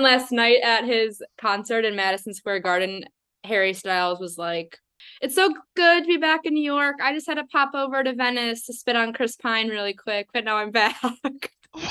Last 0.00 0.30
night 0.30 0.60
at 0.62 0.84
his 0.84 1.20
concert 1.40 1.84
in 1.84 1.96
Madison 1.96 2.32
Square 2.32 2.60
Garden, 2.60 3.04
Harry 3.42 3.72
Styles 3.72 4.20
was 4.20 4.38
like, 4.38 4.78
It's 5.20 5.34
so 5.34 5.52
good 5.74 6.04
to 6.04 6.06
be 6.06 6.18
back 6.18 6.42
in 6.44 6.54
New 6.54 6.62
York. 6.62 6.98
I 7.02 7.12
just 7.12 7.26
had 7.26 7.34
to 7.34 7.44
pop 7.46 7.74
over 7.74 8.04
to 8.04 8.14
Venice 8.14 8.64
to 8.66 8.72
spit 8.72 8.94
on 8.94 9.12
Chris 9.12 9.34
Pine 9.34 9.68
really 9.68 9.94
quick, 9.94 10.28
but 10.32 10.44
now 10.44 10.56
I'm 10.56 10.70
back. 10.70 10.96
What 11.72 11.90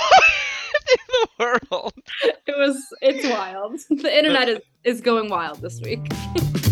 in 0.89 0.97
the 1.09 1.27
world? 1.73 1.93
it 2.23 2.57
was 2.57 2.81
it's 3.01 3.27
wild. 3.27 3.77
The 3.89 4.17
internet 4.17 4.47
is, 4.49 4.59
is 4.85 5.01
going 5.01 5.29
wild 5.29 5.61
this 5.61 5.81
week. 5.81 5.99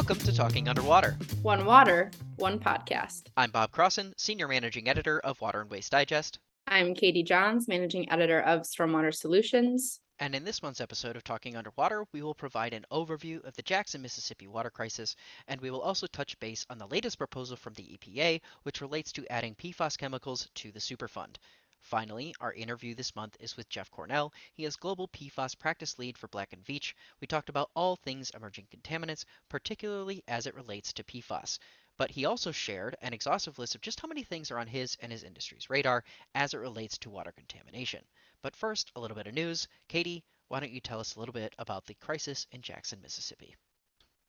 Welcome 0.00 0.18
to 0.20 0.34
Talking 0.34 0.66
Underwater. 0.66 1.18
One 1.42 1.66
water, 1.66 2.10
one 2.36 2.58
podcast. 2.58 3.24
I'm 3.36 3.50
Bob 3.50 3.70
Crossen, 3.70 4.14
Senior 4.16 4.48
Managing 4.48 4.88
Editor 4.88 5.20
of 5.20 5.38
Water 5.42 5.60
and 5.60 5.70
Waste 5.70 5.92
Digest. 5.92 6.38
I'm 6.66 6.94
Katie 6.94 7.22
Johns, 7.22 7.68
Managing 7.68 8.10
Editor 8.10 8.40
of 8.40 8.62
Stormwater 8.62 9.14
Solutions. 9.14 10.00
And 10.18 10.34
in 10.34 10.42
this 10.42 10.62
month's 10.62 10.80
episode 10.80 11.16
of 11.16 11.24
Talking 11.24 11.54
Underwater, 11.54 12.06
we 12.14 12.22
will 12.22 12.34
provide 12.34 12.72
an 12.72 12.86
overview 12.90 13.44
of 13.44 13.54
the 13.56 13.62
Jackson, 13.62 14.00
Mississippi 14.00 14.46
water 14.46 14.70
crisis, 14.70 15.16
and 15.48 15.60
we 15.60 15.70
will 15.70 15.82
also 15.82 16.06
touch 16.06 16.38
base 16.40 16.64
on 16.70 16.78
the 16.78 16.86
latest 16.86 17.18
proposal 17.18 17.58
from 17.58 17.74
the 17.74 17.98
EPA, 17.98 18.40
which 18.62 18.80
relates 18.80 19.12
to 19.12 19.30
adding 19.30 19.54
PFAS 19.54 19.98
chemicals 19.98 20.48
to 20.54 20.72
the 20.72 20.80
Superfund. 20.80 21.36
Finally, 21.82 22.34
our 22.40 22.52
interview 22.52 22.94
this 22.94 23.16
month 23.16 23.36
is 23.40 23.56
with 23.56 23.68
Jeff 23.68 23.90
Cornell. 23.90 24.32
He 24.52 24.64
is 24.64 24.76
Global 24.76 25.08
PFAS 25.08 25.58
Practice 25.58 25.98
Lead 25.98 26.18
for 26.18 26.28
Black 26.28 26.50
& 26.50 26.64
Veatch. 26.64 26.94
We 27.20 27.26
talked 27.26 27.48
about 27.48 27.70
all 27.74 27.96
things 27.96 28.30
emerging 28.30 28.68
contaminants, 28.68 29.24
particularly 29.48 30.22
as 30.28 30.46
it 30.46 30.54
relates 30.54 30.92
to 30.92 31.04
PFAS. 31.04 31.58
But 31.96 32.10
he 32.10 32.26
also 32.26 32.52
shared 32.52 32.96
an 33.02 33.12
exhaustive 33.12 33.58
list 33.58 33.74
of 33.74 33.80
just 33.80 34.00
how 34.00 34.08
many 34.08 34.22
things 34.22 34.50
are 34.50 34.58
on 34.58 34.66
his 34.66 34.96
and 35.00 35.10
his 35.10 35.24
industry's 35.24 35.70
radar 35.70 36.04
as 36.34 36.54
it 36.54 36.58
relates 36.58 36.96
to 36.98 37.10
water 37.10 37.32
contamination. 37.32 38.04
But 38.42 38.56
first, 38.56 38.92
a 38.94 39.00
little 39.00 39.16
bit 39.16 39.26
of 39.26 39.34
news. 39.34 39.66
Katie, 39.88 40.22
why 40.48 40.60
don't 40.60 40.72
you 40.72 40.80
tell 40.80 41.00
us 41.00 41.14
a 41.14 41.18
little 41.18 41.32
bit 41.32 41.54
about 41.58 41.86
the 41.86 41.94
crisis 41.94 42.46
in 42.52 42.62
Jackson, 42.62 43.00
Mississippi? 43.00 43.56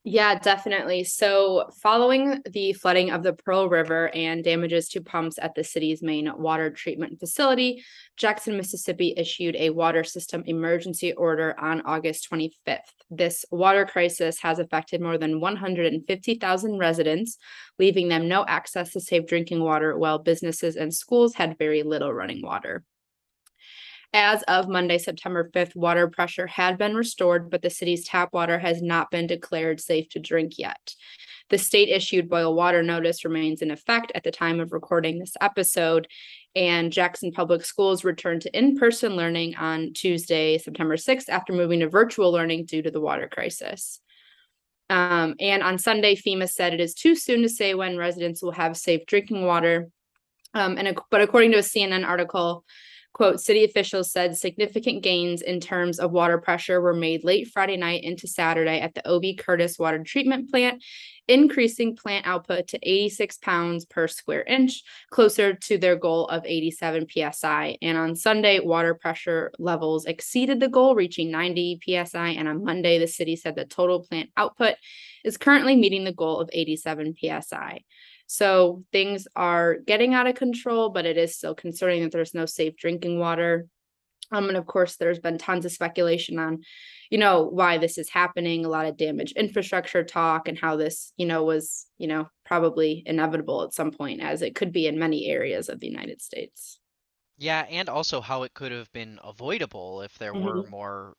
Yeah, 0.04 0.40
definitely. 0.40 1.04
So, 1.04 1.70
following 1.84 2.42
the 2.50 2.74
flooding 2.74 3.12
of 3.12 3.22
the 3.22 3.34
Pearl 3.34 3.70
River 3.70 4.10
and 4.16 4.44
damages 4.44 4.90
to 4.90 5.02
pumps 5.02 5.38
at 5.40 5.54
the 5.54 5.64
city's 5.64 6.02
main 6.02 6.28
water 6.40 6.72
treatment 6.72 7.20
facility, 7.20 7.84
Jackson, 8.18 8.58
Mississippi 8.58 9.14
issued 9.16 9.56
a 9.56 9.70
water 9.70 10.04
system 10.04 10.42
emergency 10.48 11.14
order 11.14 11.56
on 11.60 11.82
August 11.82 12.28
25th. 12.32 12.92
This 13.12 13.46
water 13.52 13.86
crisis 13.86 14.40
has 14.42 14.58
affected 14.58 15.02
more 15.02 15.20
than 15.20 15.40
150,000 15.40 16.80
residents, 16.80 17.38
leaving 17.78 18.08
them 18.08 18.28
no 18.28 18.44
access 18.48 18.94
to 18.94 19.00
safe 19.02 19.28
drinking 19.28 19.62
water, 19.62 19.96
while 20.00 20.18
businesses 20.18 20.78
and 20.78 20.92
schools 20.92 21.36
had 21.36 21.60
very 21.60 21.84
little 21.84 22.12
running 22.12 22.42
water. 22.42 22.84
As 24.14 24.44
of 24.44 24.68
Monday, 24.68 24.98
September 24.98 25.50
5th, 25.54 25.76
water 25.76 26.10
pressure 26.10 26.48
had 26.48 26.78
been 26.78 26.96
restored, 26.96 27.50
but 27.50 27.62
the 27.62 27.70
city's 27.70 28.06
tap 28.06 28.34
water 28.34 28.60
has 28.60 28.82
not 28.82 29.10
been 29.10 29.26
declared 29.26 29.80
safe 29.80 30.10
to 30.10 30.20
drink 30.20 30.54
yet. 30.58 30.96
The 31.50 31.58
state 31.58 31.90
issued 31.90 32.30
boil 32.30 32.54
water 32.54 32.84
notice 32.84 33.24
remains 33.24 33.62
in 33.62 33.72
effect 33.72 34.12
at 34.14 34.24
the 34.24 34.32
time 34.32 34.60
of 34.60 34.74
recording 34.74 35.18
this 35.18 35.36
episode, 35.40 36.08
and 36.56 36.92
Jackson 36.92 37.32
Public 37.32 37.64
Schools 37.64 38.04
returned 38.04 38.42
to 38.42 38.58
in 38.58 38.78
person 38.78 39.16
learning 39.16 39.56
on 39.56 39.94
Tuesday, 39.94 40.58
September 40.58 40.98
6th, 40.98 41.30
after 41.30 41.54
moving 41.54 41.80
to 41.80 41.90
virtual 41.90 42.32
learning 42.32 42.66
due 42.66 42.82
to 42.82 42.92
the 42.92 43.02
water 43.02 43.30
crisis. 43.32 44.02
Um, 44.90 45.36
and 45.40 45.64
on 45.64 45.78
Sunday, 45.78 46.16
FEMA 46.16 46.50
said 46.50 46.74
it 46.74 46.82
is 46.82 46.94
too 46.94 47.16
soon 47.16 47.44
to 47.44 47.50
say 47.50 47.76
when 47.76 47.98
residents 47.98 48.42
will 48.42 48.52
have 48.52 48.76
safe 48.76 49.06
drinking 49.06 49.46
water. 49.46 49.90
Um, 50.54 50.78
and 50.78 51.00
but 51.10 51.22
according 51.22 51.52
to 51.54 51.60
a 51.60 51.62
CNN 51.62 52.06
article, 52.06 52.66
Quote, 53.14 53.42
city 53.42 53.66
officials 53.66 54.10
said 54.10 54.38
significant 54.38 55.04
gains 55.04 55.42
in 55.42 55.60
terms 55.60 56.00
of 56.00 56.12
water 56.12 56.38
pressure 56.38 56.80
were 56.80 56.94
made 56.94 57.26
late 57.26 57.50
Friday 57.50 57.76
night 57.76 58.04
into 58.04 58.26
Saturday 58.26 58.80
at 58.80 58.94
the 58.94 59.08
OB 59.08 59.38
Curtis 59.38 59.78
water 59.78 60.02
treatment 60.02 60.50
plant, 60.50 60.82
increasing 61.28 61.94
plant 61.94 62.26
output 62.26 62.70
to 62.70 62.80
86 62.82 63.38
pounds 63.40 63.86
per 63.86 64.08
square 64.08 64.44
inch, 64.44 64.82
closer 65.10 65.54
to 65.54 65.78
their 65.78 65.98
goal 65.98 66.28
of 66.30 66.46
87 66.46 67.06
psi. 67.10 67.78
And 67.82 67.98
on 67.98 68.16
Sunday, 68.16 68.62
water 68.62 68.96
pressure 68.96 69.52
levels 69.60 70.06
exceeded 70.06 70.62
the 70.62 70.70
goal, 70.70 70.96
reaching 70.96 71.32
90 71.32 71.82
psi. 71.86 72.30
And 72.30 72.48
on 72.48 72.64
Monday, 72.64 72.98
the 72.98 73.08
city 73.08 73.36
said 73.36 73.56
the 73.56 73.66
total 73.66 74.04
plant 74.04 74.30
output 74.38 74.76
is 75.26 75.38
currently 75.38 75.76
meeting 75.76 76.06
the 76.06 76.14
goal 76.14 76.40
of 76.40 76.50
87 76.54 77.14
psi. 77.20 77.82
So 78.32 78.86
things 78.94 79.28
are 79.36 79.76
getting 79.76 80.14
out 80.14 80.26
of 80.26 80.36
control, 80.36 80.88
but 80.88 81.06
it 81.06 81.18
is 81.18 81.36
still 81.36 81.54
concerning 81.54 82.04
that 82.04 82.14
there's 82.14 82.34
no 82.34 82.46
safe 82.46 82.78
drinking 82.78 83.20
water. 83.20 83.68
Um, 84.32 84.48
and 84.48 84.56
of 84.56 84.66
course, 84.66 84.96
there's 84.96 85.20
been 85.20 85.38
tons 85.38 85.66
of 85.66 85.74
speculation 85.74 86.40
on, 86.40 86.62
you 87.10 87.18
know, 87.18 87.44
why 87.44 87.78
this 87.78 87.98
is 87.98 88.10
happening, 88.10 88.64
a 88.64 88.70
lot 88.70 88.86
of 88.86 88.96
damaged 88.96 89.36
infrastructure 89.36 90.06
talk, 90.06 90.48
and 90.48 90.58
how 90.58 90.78
this, 90.78 91.12
you 91.18 91.26
know, 91.26 91.44
was, 91.44 91.88
you 91.98 92.08
know, 92.08 92.30
probably 92.46 93.04
inevitable 93.06 93.64
at 93.64 93.74
some 93.74 93.92
point, 93.92 94.22
as 94.22 94.42
it 94.42 94.56
could 94.56 94.72
be 94.72 94.88
in 94.88 94.98
many 94.98 95.26
areas 95.26 95.68
of 95.68 95.82
the 95.82 95.88
United 95.88 96.22
States. 96.22 96.80
Yeah, 97.38 97.66
and 97.70 97.90
also 97.90 98.22
how 98.22 98.44
it 98.44 98.54
could 98.54 98.72
have 98.72 98.90
been 98.94 99.20
avoidable 99.26 100.04
if 100.04 100.18
there 100.18 100.34
mm-hmm. 100.34 100.46
were 100.46 100.64
more 100.68 101.16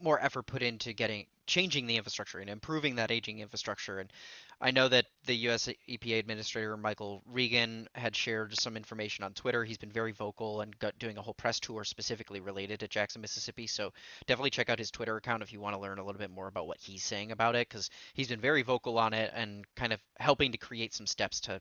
more 0.00 0.20
effort 0.22 0.46
put 0.46 0.62
into 0.62 0.92
getting 0.92 1.26
changing 1.46 1.86
the 1.86 1.96
infrastructure 1.96 2.38
and 2.38 2.50
improving 2.50 2.96
that 2.96 3.10
aging 3.10 3.40
infrastructure. 3.40 3.98
And 3.98 4.12
I 4.60 4.70
know 4.70 4.88
that 4.88 5.06
the 5.24 5.34
U.S. 5.34 5.68
EPA 5.88 6.18
Administrator 6.18 6.76
Michael 6.76 7.22
Regan 7.26 7.86
had 7.94 8.16
shared 8.16 8.58
some 8.58 8.76
information 8.76 9.24
on 9.24 9.32
Twitter. 9.32 9.64
He's 9.64 9.78
been 9.78 9.92
very 9.92 10.12
vocal 10.12 10.62
and 10.62 10.74
doing 10.98 11.18
a 11.18 11.22
whole 11.22 11.34
press 11.34 11.60
tour 11.60 11.84
specifically 11.84 12.40
related 12.40 12.80
to 12.80 12.88
Jackson, 12.88 13.20
Mississippi. 13.20 13.66
So 13.66 13.92
definitely 14.26 14.50
check 14.50 14.70
out 14.70 14.78
his 14.78 14.90
Twitter 14.90 15.16
account 15.16 15.42
if 15.42 15.52
you 15.52 15.60
want 15.60 15.74
to 15.74 15.80
learn 15.80 15.98
a 15.98 16.04
little 16.04 16.18
bit 16.18 16.30
more 16.30 16.48
about 16.48 16.66
what 16.66 16.78
he's 16.80 17.04
saying 17.04 17.32
about 17.32 17.54
it, 17.54 17.68
because 17.68 17.90
he's 18.14 18.28
been 18.28 18.40
very 18.40 18.62
vocal 18.62 18.98
on 18.98 19.12
it 19.12 19.30
and 19.34 19.64
kind 19.76 19.92
of 19.92 20.00
helping 20.18 20.52
to 20.52 20.58
create 20.58 20.94
some 20.94 21.06
steps 21.06 21.40
to 21.40 21.60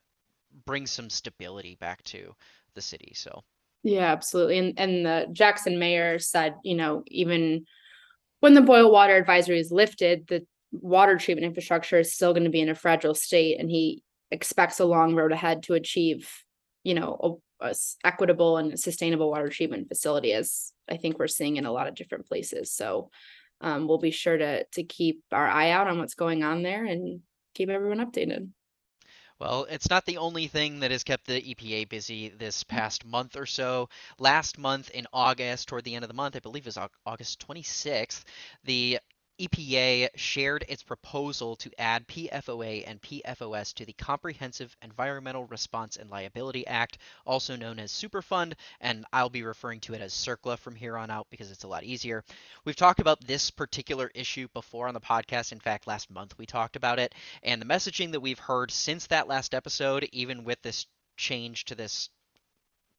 bring 0.65 0.87
some 0.87 1.09
stability 1.09 1.75
back 1.79 2.01
to 2.03 2.33
the 2.75 2.81
city. 2.81 3.11
So. 3.13 3.43
Yeah, 3.83 4.11
absolutely. 4.11 4.57
And 4.57 4.79
and 4.79 5.05
the 5.05 5.27
Jackson 5.31 5.77
mayor 5.77 6.17
said, 6.17 6.55
you 6.63 6.75
know, 6.75 7.03
even 7.07 7.65
when 8.39 8.53
the 8.53 8.61
boil 8.61 8.91
water 8.91 9.15
advisory 9.15 9.59
is 9.59 9.71
lifted, 9.71 10.27
the 10.27 10.45
water 10.71 11.17
treatment 11.17 11.45
infrastructure 11.45 11.99
is 11.99 12.13
still 12.13 12.33
going 12.33 12.43
to 12.43 12.49
be 12.49 12.61
in 12.61 12.69
a 12.69 12.75
fragile 12.75 13.15
state, 13.15 13.59
and 13.59 13.69
he 13.69 14.03
expects 14.31 14.79
a 14.79 14.85
long 14.85 15.15
road 15.15 15.31
ahead 15.31 15.63
to 15.63 15.73
achieve, 15.73 16.29
you 16.83 16.93
know, 16.93 17.39
a, 17.61 17.67
a 17.69 17.75
equitable 18.03 18.57
and 18.57 18.79
sustainable 18.79 19.29
water 19.29 19.49
treatment 19.49 19.87
facility, 19.87 20.33
as 20.33 20.71
I 20.89 20.97
think 20.97 21.17
we're 21.17 21.27
seeing 21.27 21.57
in 21.57 21.65
a 21.65 21.71
lot 21.71 21.87
of 21.87 21.95
different 21.95 22.27
places. 22.27 22.71
So 22.71 23.09
um, 23.61 23.87
we'll 23.87 23.99
be 23.99 24.11
sure 24.11 24.37
to 24.37 24.65
to 24.65 24.83
keep 24.83 25.23
our 25.31 25.47
eye 25.47 25.71
out 25.71 25.87
on 25.87 25.97
what's 25.97 26.15
going 26.15 26.43
on 26.43 26.61
there 26.61 26.85
and 26.85 27.21
keep 27.53 27.69
everyone 27.69 28.05
updated. 28.05 28.49
Well, 29.37 29.65
it's 29.69 29.89
not 29.89 30.05
the 30.05 30.17
only 30.17 30.47
thing 30.47 30.79
that 30.79 30.91
has 30.91 31.03
kept 31.03 31.25
the 31.25 31.41
EPA 31.41 31.89
busy 31.89 32.29
this 32.29 32.63
hmm. 32.63 32.75
past 32.75 33.05
month 33.05 33.35
or 33.35 33.45
so. 33.45 33.89
Last 34.17 34.57
month 34.57 34.89
in 34.91 35.07
August, 35.11 35.67
toward 35.67 35.83
the 35.83 35.95
end 35.95 36.03
of 36.03 36.09
the 36.09 36.15
month, 36.15 36.35
I 36.35 36.39
believe 36.39 36.65
it 36.65 36.75
was 36.75 36.89
August 37.05 37.45
26th, 37.45 38.23
the 38.63 38.99
EPA 39.39 40.09
shared 40.15 40.63
its 40.69 40.81
proposal 40.81 41.55
to 41.57 41.69
add 41.77 42.07
PFOA 42.07 42.83
and 42.87 43.01
PFOS 43.01 43.73
to 43.73 43.85
the 43.85 43.93
Comprehensive 43.93 44.75
Environmental 44.81 45.45
Response 45.45 45.97
and 45.97 46.09
Liability 46.09 46.65
Act, 46.65 46.97
also 47.25 47.55
known 47.55 47.79
as 47.79 47.91
Superfund, 47.91 48.53
and 48.79 49.05
I'll 49.11 49.29
be 49.29 49.43
referring 49.43 49.81
to 49.81 49.93
it 49.93 50.01
as 50.01 50.13
CERCLA 50.13 50.57
from 50.57 50.75
here 50.75 50.97
on 50.97 51.11
out 51.11 51.27
because 51.29 51.51
it's 51.51 51.65
a 51.65 51.67
lot 51.67 51.83
easier. 51.83 52.23
We've 52.63 52.75
talked 52.75 53.01
about 53.01 53.25
this 53.25 53.51
particular 53.51 54.09
issue 54.15 54.47
before 54.53 54.87
on 54.87 54.93
the 54.93 55.01
podcast. 55.01 55.51
In 55.51 55.59
fact, 55.59 55.87
last 55.87 56.09
month 56.09 56.37
we 56.37 56.45
talked 56.45 56.75
about 56.77 56.99
it, 56.99 57.13
and 57.43 57.61
the 57.61 57.65
messaging 57.65 58.13
that 58.13 58.21
we've 58.21 58.39
heard 58.39 58.71
since 58.71 59.07
that 59.07 59.27
last 59.27 59.53
episode, 59.53 60.07
even 60.11 60.45
with 60.45 60.61
this 60.61 60.85
change 61.17 61.65
to 61.65 61.75
this 61.75 62.09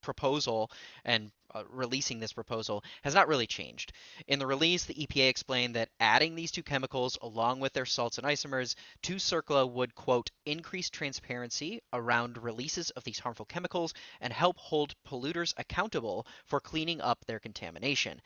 proposal 0.01 0.71
and 1.05 1.31
uh, 1.53 1.63
releasing 1.69 2.19
this 2.19 2.33
proposal 2.33 2.83
has 3.03 3.15
not 3.15 3.27
really 3.27 3.47
changed. 3.47 3.93
In 4.27 4.39
the 4.39 4.45
release, 4.45 4.83
the 4.83 4.93
EPA 4.93 5.29
explained 5.29 5.75
that 5.75 5.89
adding 5.99 6.35
these 6.35 6.51
two 6.51 6.63
chemicals 6.63 7.17
along 7.21 7.59
with 7.59 7.73
their 7.73 7.85
salts 7.85 8.17
and 8.17 8.27
isomers 8.27 8.75
to 9.03 9.15
CERCLA 9.15 9.69
would, 9.71 9.95
quote, 9.95 10.29
increase 10.45 10.89
transparency 10.89 11.81
around 11.93 12.37
releases 12.37 12.89
of 12.91 13.03
these 13.03 13.19
harmful 13.19 13.45
chemicals 13.45 13.93
and 14.21 14.33
help 14.33 14.57
hold 14.57 14.93
polluters 15.07 15.53
accountable 15.57 16.27
for 16.45 16.59
cleaning 16.59 17.01
up 17.01 17.23
their 17.25 17.39
contamination. 17.39 18.21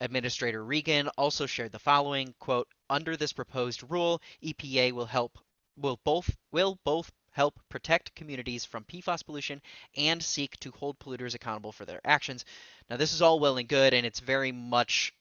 Administrator 0.00 0.64
Regan 0.64 1.08
also 1.18 1.44
shared 1.44 1.72
the 1.72 1.78
following 1.78 2.34
quote 2.38 2.68
under 2.88 3.16
this 3.16 3.34
proposed 3.34 3.82
rule 3.90 4.22
EPA 4.42 4.92
will 4.92 5.06
help 5.06 5.38
will 5.76 6.00
both 6.04 6.36
will 6.50 6.78
both 6.84 7.12
help 7.40 7.58
protect 7.70 8.14
communities 8.14 8.66
from 8.66 8.84
PFAS 8.84 9.24
pollution, 9.24 9.62
and 9.96 10.22
seek 10.22 10.60
to 10.60 10.70
hold 10.72 10.98
polluters 10.98 11.34
accountable 11.34 11.72
for 11.72 11.86
their 11.86 12.02
actions. 12.04 12.44
Now, 12.90 12.98
this 12.98 13.14
is 13.14 13.22
all 13.22 13.40
well 13.40 13.56
and 13.56 13.66
good, 13.66 13.94
and 13.94 14.04
it's 14.04 14.20
very 14.20 14.52
much 14.52 15.14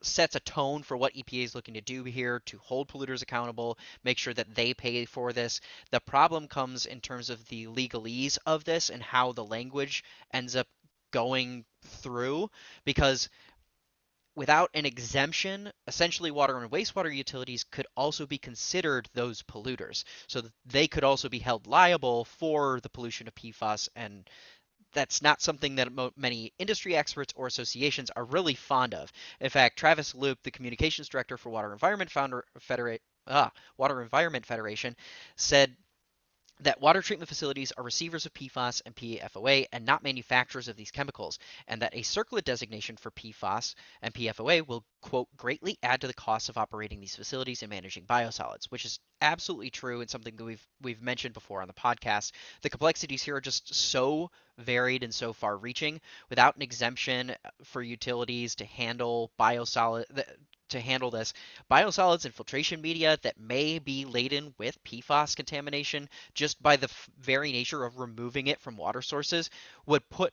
sets 0.00 0.36
a 0.36 0.40
tone 0.40 0.84
for 0.84 0.96
what 0.96 1.14
EPA 1.14 1.42
is 1.42 1.54
looking 1.56 1.74
to 1.74 1.80
do 1.80 2.04
here 2.04 2.40
to 2.46 2.58
hold 2.58 2.86
polluters 2.86 3.22
accountable, 3.22 3.76
make 4.04 4.18
sure 4.18 4.32
that 4.34 4.54
they 4.54 4.72
pay 4.72 5.04
for 5.04 5.32
this. 5.32 5.60
The 5.90 5.98
problem 5.98 6.46
comes 6.46 6.86
in 6.86 7.00
terms 7.00 7.28
of 7.28 7.44
the 7.48 7.66
legalese 7.66 8.38
of 8.46 8.62
this 8.62 8.88
and 8.88 9.02
how 9.02 9.32
the 9.32 9.44
language 9.44 10.04
ends 10.32 10.54
up 10.54 10.68
going 11.10 11.64
through 11.82 12.50
because 12.84 13.28
without 14.36 14.70
an 14.74 14.86
exemption, 14.86 15.70
essentially 15.86 16.30
water 16.30 16.58
and 16.58 16.70
wastewater 16.70 17.14
utilities 17.14 17.64
could 17.64 17.86
also 17.96 18.26
be 18.26 18.38
considered 18.38 19.08
those 19.14 19.42
polluters. 19.42 20.04
So 20.26 20.42
they 20.66 20.88
could 20.88 21.04
also 21.04 21.28
be 21.28 21.38
held 21.38 21.66
liable 21.66 22.24
for 22.24 22.80
the 22.80 22.88
pollution 22.88 23.28
of 23.28 23.34
PFAS 23.34 23.88
and 23.94 24.28
that's 24.92 25.20
not 25.20 25.42
something 25.42 25.74
that 25.74 25.88
many 26.16 26.52
industry 26.58 26.96
experts 26.96 27.34
or 27.36 27.46
associations 27.46 28.10
are 28.14 28.24
really 28.24 28.54
fond 28.54 28.94
of. 28.94 29.12
In 29.40 29.50
fact, 29.50 29.76
Travis 29.76 30.14
Loop, 30.14 30.38
the 30.42 30.52
communications 30.52 31.08
director 31.08 31.36
for 31.36 31.50
Water 31.50 31.72
Environment 31.72 32.10
Founder 32.10 32.44
Federate, 32.60 33.02
ah, 33.26 33.50
Water 33.76 34.00
Environment 34.02 34.46
Federation, 34.46 34.96
said 35.36 35.76
that 36.60 36.80
water 36.80 37.02
treatment 37.02 37.28
facilities 37.28 37.72
are 37.72 37.84
receivers 37.84 38.26
of 38.26 38.34
PFAS 38.34 38.82
and 38.86 38.94
PFOA 38.94 39.66
and 39.72 39.84
not 39.84 40.02
manufacturers 40.02 40.68
of 40.68 40.76
these 40.76 40.90
chemicals, 40.90 41.38
and 41.66 41.82
that 41.82 41.94
a 41.94 42.02
CERCLA 42.02 42.44
designation 42.44 42.96
for 42.96 43.10
PFAS 43.10 43.74
and 44.02 44.14
PFOA 44.14 44.66
will, 44.66 44.84
quote, 45.00 45.28
greatly 45.36 45.78
add 45.82 46.00
to 46.00 46.06
the 46.06 46.14
costs 46.14 46.48
of 46.48 46.56
operating 46.56 47.00
these 47.00 47.16
facilities 47.16 47.62
and 47.62 47.70
managing 47.70 48.04
biosolids, 48.04 48.66
which 48.66 48.84
is 48.84 49.00
absolutely 49.20 49.70
true 49.70 50.00
and 50.00 50.10
something 50.10 50.36
that 50.36 50.44
we've 50.44 50.66
we've 50.80 51.02
mentioned 51.02 51.34
before 51.34 51.62
on 51.62 51.68
the 51.68 51.74
podcast. 51.74 52.32
The 52.62 52.70
complexities 52.70 53.22
here 53.22 53.36
are 53.36 53.40
just 53.40 53.74
so 53.74 54.30
varied 54.58 55.02
and 55.02 55.14
so 55.14 55.32
far 55.32 55.56
reaching 55.56 56.00
without 56.30 56.56
an 56.56 56.62
exemption 56.62 57.34
for 57.64 57.82
utilities 57.82 58.54
to 58.56 58.64
handle 58.64 59.32
biosolid 59.38 60.04
to 60.70 60.80
handle 60.80 61.10
this. 61.10 61.32
Biosolids 61.70 62.24
and 62.24 62.34
filtration 62.34 62.80
media 62.80 63.18
that 63.22 63.38
may 63.38 63.78
be 63.78 64.04
laden 64.04 64.54
with 64.58 64.82
PFAS 64.84 65.36
contamination 65.36 66.08
just 66.34 66.62
by 66.62 66.76
the 66.76 66.90
very 67.18 67.52
nature 67.52 67.84
of 67.84 67.98
removing 67.98 68.46
it 68.46 68.60
from 68.60 68.76
water 68.76 69.02
sources 69.02 69.50
would 69.86 70.08
put 70.08 70.32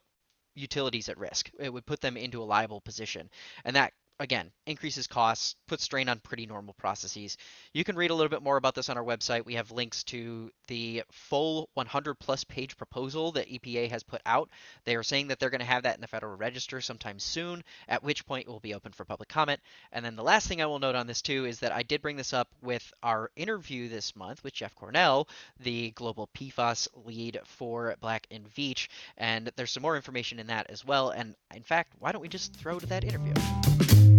utilities 0.55 1.09
at 1.09 1.17
risk. 1.17 1.49
It 1.59 1.71
would 1.71 1.85
put 1.85 2.01
them 2.01 2.17
into 2.17 2.41
a 2.41 2.45
liable 2.45 2.81
position. 2.81 3.29
And 3.63 3.75
that 3.75 3.93
again, 4.21 4.51
increases 4.67 5.07
costs, 5.07 5.55
puts 5.67 5.83
strain 5.83 6.07
on 6.07 6.19
pretty 6.19 6.45
normal 6.45 6.75
processes. 6.75 7.37
You 7.73 7.83
can 7.83 7.95
read 7.95 8.11
a 8.11 8.13
little 8.13 8.29
bit 8.29 8.43
more 8.43 8.55
about 8.55 8.75
this 8.75 8.87
on 8.87 8.97
our 8.97 9.03
website. 9.03 9.45
We 9.45 9.55
have 9.55 9.71
links 9.71 10.03
to 10.05 10.51
the 10.67 11.03
full 11.11 11.69
100 11.73 12.19
plus 12.19 12.43
page 12.43 12.77
proposal 12.77 13.31
that 13.33 13.49
EPA 13.49 13.89
has 13.89 14.03
put 14.03 14.21
out. 14.25 14.49
They 14.85 14.95
are 14.95 15.03
saying 15.03 15.27
that 15.27 15.39
they're 15.39 15.49
going 15.49 15.59
to 15.59 15.65
have 15.65 15.83
that 15.83 15.95
in 15.95 16.01
the 16.01 16.07
Federal 16.07 16.37
Register 16.37 16.81
sometime 16.81 17.17
soon, 17.17 17.63
at 17.87 18.03
which 18.03 18.25
point 18.25 18.47
it 18.47 18.51
will 18.51 18.59
be 18.59 18.75
open 18.75 18.91
for 18.91 19.05
public 19.05 19.27
comment. 19.27 19.59
And 19.91 20.05
then 20.05 20.15
the 20.15 20.23
last 20.23 20.47
thing 20.47 20.61
I 20.61 20.67
will 20.67 20.79
note 20.79 20.95
on 20.95 21.07
this 21.07 21.23
too 21.23 21.45
is 21.45 21.59
that 21.59 21.71
I 21.71 21.81
did 21.81 22.03
bring 22.03 22.15
this 22.15 22.31
up 22.31 22.47
with 22.61 22.93
our 23.01 23.31
interview 23.35 23.89
this 23.89 24.15
month 24.15 24.43
with 24.43 24.53
Jeff 24.53 24.75
Cornell, 24.75 25.27
the 25.59 25.91
global 25.91 26.29
PFAS 26.37 26.87
lead 27.05 27.39
for 27.45 27.95
Black 27.99 28.27
and 28.29 28.47
Veatch, 28.53 28.87
and 29.17 29.51
there's 29.55 29.71
some 29.71 29.81
more 29.81 29.95
information 29.95 30.37
in 30.37 30.47
that 30.47 30.67
as 30.69 30.85
well. 30.85 31.09
And 31.09 31.35
in 31.55 31.63
fact, 31.63 31.93
why 31.97 32.11
don't 32.11 32.21
we 32.21 32.29
just 32.29 32.53
throw 32.55 32.77
to 32.77 32.85
that 32.85 33.03
interview? 33.03 34.10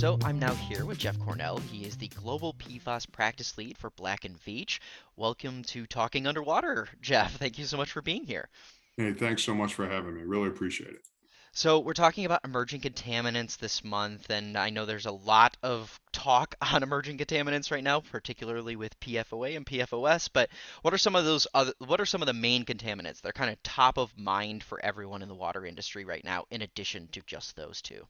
So 0.00 0.18
I'm 0.24 0.38
now 0.38 0.54
here 0.54 0.86
with 0.86 0.96
Jeff 0.96 1.20
Cornell. 1.20 1.58
He 1.58 1.84
is 1.84 1.98
the 1.98 2.08
Global 2.08 2.54
PFAS 2.54 3.12
Practice 3.12 3.58
Lead 3.58 3.76
for 3.76 3.90
Black 3.90 4.24
and 4.24 4.42
Veatch. 4.42 4.78
Welcome 5.14 5.62
to 5.64 5.84
Talking 5.84 6.26
Underwater, 6.26 6.88
Jeff. 7.02 7.36
Thank 7.36 7.58
you 7.58 7.66
so 7.66 7.76
much 7.76 7.92
for 7.92 8.00
being 8.00 8.24
here. 8.24 8.48
Hey, 8.96 9.12
thanks 9.12 9.42
so 9.42 9.54
much 9.54 9.74
for 9.74 9.86
having 9.86 10.14
me. 10.14 10.22
Really 10.22 10.48
appreciate 10.48 10.88
it. 10.88 11.02
So 11.52 11.80
we're 11.80 11.92
talking 11.92 12.24
about 12.24 12.40
emerging 12.44 12.80
contaminants 12.80 13.58
this 13.58 13.84
month, 13.84 14.30
and 14.30 14.56
I 14.56 14.70
know 14.70 14.86
there's 14.86 15.04
a 15.04 15.12
lot 15.12 15.58
of 15.62 16.00
talk 16.12 16.54
on 16.62 16.82
emerging 16.82 17.18
contaminants 17.18 17.70
right 17.70 17.84
now, 17.84 18.00
particularly 18.00 18.76
with 18.76 18.98
PFOA 19.00 19.54
and 19.54 19.66
PFOS. 19.66 20.30
But 20.32 20.48
what 20.80 20.94
are 20.94 20.98
some 20.98 21.14
of 21.14 21.26
those 21.26 21.46
other? 21.52 21.74
What 21.76 22.00
are 22.00 22.06
some 22.06 22.22
of 22.22 22.26
the 22.26 22.32
main 22.32 22.64
contaminants 22.64 23.20
that 23.20 23.28
are 23.28 23.32
kind 23.32 23.50
of 23.50 23.62
top 23.62 23.98
of 23.98 24.16
mind 24.16 24.62
for 24.62 24.82
everyone 24.82 25.20
in 25.20 25.28
the 25.28 25.34
water 25.34 25.66
industry 25.66 26.06
right 26.06 26.24
now, 26.24 26.46
in 26.50 26.62
addition 26.62 27.08
to 27.08 27.20
just 27.26 27.54
those 27.54 27.82
two? 27.82 28.06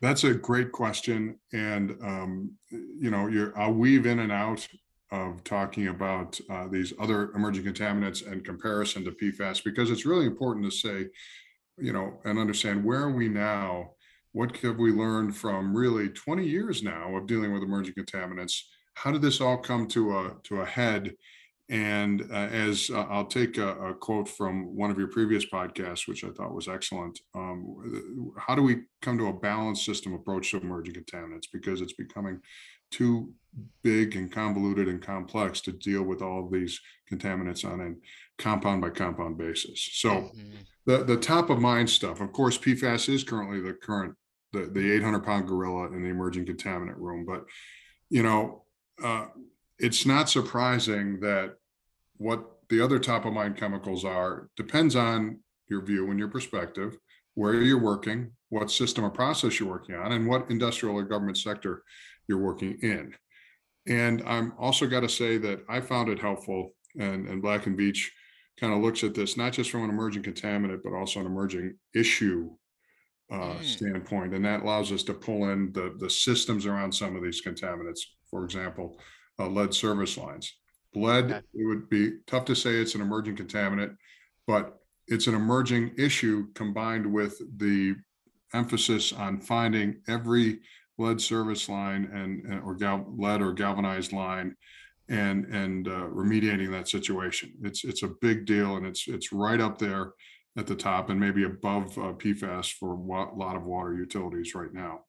That's 0.00 0.24
a 0.24 0.32
great 0.32 0.72
question, 0.72 1.38
and 1.52 1.96
um, 2.02 2.52
you 2.70 3.10
know, 3.10 3.26
you're, 3.26 3.56
I'll 3.58 3.74
weave 3.74 4.06
in 4.06 4.20
and 4.20 4.32
out 4.32 4.66
of 5.10 5.44
talking 5.44 5.88
about 5.88 6.40
uh, 6.48 6.68
these 6.68 6.92
other 6.98 7.32
emerging 7.32 7.64
contaminants 7.64 8.26
and 8.26 8.44
comparison 8.44 9.04
to 9.04 9.10
PFAS 9.10 9.62
because 9.62 9.90
it's 9.90 10.06
really 10.06 10.26
important 10.26 10.64
to 10.64 10.70
say, 10.70 11.06
you 11.76 11.92
know, 11.92 12.18
and 12.24 12.38
understand 12.38 12.84
where 12.84 13.00
are 13.00 13.10
we 13.10 13.28
now? 13.28 13.90
What 14.32 14.56
have 14.58 14.78
we 14.78 14.92
learned 14.92 15.36
from 15.36 15.76
really 15.76 16.08
20 16.08 16.46
years 16.46 16.82
now 16.82 17.16
of 17.16 17.26
dealing 17.26 17.52
with 17.52 17.64
emerging 17.64 17.94
contaminants? 17.94 18.62
How 18.94 19.10
did 19.10 19.22
this 19.22 19.40
all 19.40 19.58
come 19.58 19.86
to 19.88 20.16
a 20.16 20.36
to 20.44 20.60
a 20.60 20.66
head 20.66 21.12
and 21.70 22.22
uh, 22.32 22.34
as 22.34 22.90
uh, 22.92 23.06
I'll 23.08 23.26
take 23.26 23.56
a, 23.56 23.76
a, 23.76 23.94
quote 23.94 24.28
from 24.28 24.74
one 24.74 24.90
of 24.90 24.98
your 24.98 25.06
previous 25.06 25.46
podcasts, 25.46 26.08
which 26.08 26.24
I 26.24 26.30
thought 26.30 26.52
was 26.52 26.66
excellent. 26.66 27.20
Um, 27.32 28.32
how 28.36 28.56
do 28.56 28.62
we 28.62 28.82
come 29.00 29.16
to 29.18 29.28
a 29.28 29.32
balanced 29.32 29.84
system 29.84 30.12
approach 30.12 30.50
to 30.50 30.56
emerging 30.56 30.94
contaminants? 30.94 31.46
Because 31.52 31.80
it's 31.80 31.92
becoming 31.92 32.40
too 32.90 33.32
big 33.84 34.16
and 34.16 34.32
convoluted 34.32 34.88
and 34.88 35.00
complex 35.00 35.60
to 35.60 35.72
deal 35.72 36.02
with 36.02 36.22
all 36.22 36.48
these 36.48 36.80
contaminants 37.10 37.64
on 37.64 37.80
a 37.80 38.42
compound 38.42 38.82
by 38.82 38.90
compound 38.90 39.38
basis. 39.38 39.90
So 39.92 40.10
mm-hmm. 40.10 40.50
the, 40.86 41.04
the 41.04 41.16
top 41.16 41.50
of 41.50 41.60
mind 41.60 41.88
stuff, 41.88 42.20
of 42.20 42.32
course, 42.32 42.58
PFAS 42.58 43.08
is 43.08 43.22
currently 43.22 43.60
the 43.60 43.74
current, 43.74 44.16
the, 44.52 44.66
the 44.66 44.92
800 44.92 45.20
pound 45.20 45.46
gorilla 45.46 45.86
in 45.86 46.02
the 46.02 46.08
emerging 46.08 46.46
contaminant 46.46 46.98
room. 46.98 47.24
But, 47.24 47.44
you 48.08 48.24
know, 48.24 48.64
uh, 49.00 49.26
it's 49.78 50.04
not 50.04 50.28
surprising 50.28 51.20
that 51.20 51.54
what 52.20 52.44
the 52.68 52.82
other 52.82 52.98
top 52.98 53.24
of 53.24 53.32
mind 53.32 53.56
chemicals 53.56 54.04
are 54.04 54.50
depends 54.54 54.94
on 54.94 55.40
your 55.68 55.82
view 55.82 56.10
and 56.10 56.18
your 56.18 56.28
perspective, 56.28 56.98
where 57.34 57.54
you're 57.54 57.80
working, 57.80 58.30
what 58.50 58.70
system 58.70 59.04
or 59.04 59.10
process 59.10 59.58
you're 59.58 59.70
working 59.70 59.94
on, 59.94 60.12
and 60.12 60.28
what 60.28 60.50
industrial 60.50 60.96
or 60.96 61.02
government 61.04 61.38
sector 61.38 61.82
you're 62.28 62.38
working 62.38 62.76
in. 62.82 63.14
And 63.88 64.22
I'm 64.26 64.52
also 64.58 64.86
got 64.86 65.00
to 65.00 65.08
say 65.08 65.38
that 65.38 65.60
I 65.66 65.80
found 65.80 66.10
it 66.10 66.18
helpful, 66.18 66.74
and, 66.98 67.26
and 67.26 67.40
Black 67.40 67.66
and 67.66 67.78
Veatch 67.78 68.08
kind 68.58 68.74
of 68.74 68.82
looks 68.82 69.02
at 69.02 69.14
this 69.14 69.38
not 69.38 69.54
just 69.54 69.70
from 69.70 69.84
an 69.84 69.90
emerging 69.90 70.22
contaminant, 70.22 70.80
but 70.84 70.92
also 70.92 71.20
an 71.20 71.26
emerging 71.26 71.74
issue 71.94 72.50
uh, 73.32 73.54
mm. 73.54 73.64
standpoint. 73.64 74.34
And 74.34 74.44
that 74.44 74.60
allows 74.60 74.92
us 74.92 75.02
to 75.04 75.14
pull 75.14 75.48
in 75.48 75.72
the, 75.72 75.94
the 75.98 76.10
systems 76.10 76.66
around 76.66 76.92
some 76.92 77.16
of 77.16 77.22
these 77.22 77.40
contaminants. 77.42 78.00
For 78.30 78.44
example, 78.44 79.00
uh, 79.38 79.48
lead 79.48 79.72
service 79.72 80.18
lines. 80.18 80.59
Lead, 80.94 81.26
okay. 81.26 81.40
it 81.54 81.66
would 81.66 81.88
be 81.88 82.18
tough 82.26 82.44
to 82.46 82.54
say 82.54 82.72
it's 82.72 82.94
an 82.94 83.00
emerging 83.00 83.36
contaminant, 83.36 83.96
but 84.46 84.80
it's 85.06 85.26
an 85.26 85.34
emerging 85.34 85.92
issue 85.96 86.46
combined 86.54 87.06
with 87.06 87.40
the 87.58 87.94
emphasis 88.54 89.12
on 89.12 89.40
finding 89.40 90.00
every 90.08 90.60
lead 90.98 91.20
service 91.20 91.68
line 91.68 92.04
and, 92.12 92.62
or 92.64 92.74
gal, 92.74 93.06
lead 93.16 93.40
or 93.40 93.52
galvanized 93.52 94.12
line 94.12 94.56
and 95.08 95.44
and 95.46 95.88
uh, 95.88 96.06
remediating 96.06 96.70
that 96.70 96.88
situation. 96.88 97.52
It's 97.62 97.84
it's 97.84 98.04
a 98.04 98.12
big 98.20 98.46
deal 98.46 98.76
and 98.76 98.86
it's 98.86 99.08
it's 99.08 99.32
right 99.32 99.60
up 99.60 99.78
there 99.78 100.12
at 100.56 100.66
the 100.66 100.74
top 100.74 101.10
and 101.10 101.18
maybe 101.18 101.44
above 101.44 101.96
uh, 101.98 102.12
PFAS 102.12 102.72
for 102.72 102.94
a 102.94 103.36
lot 103.36 103.56
of 103.56 103.64
water 103.64 103.94
utilities 103.94 104.54
right 104.54 104.72
now. 104.72 105.00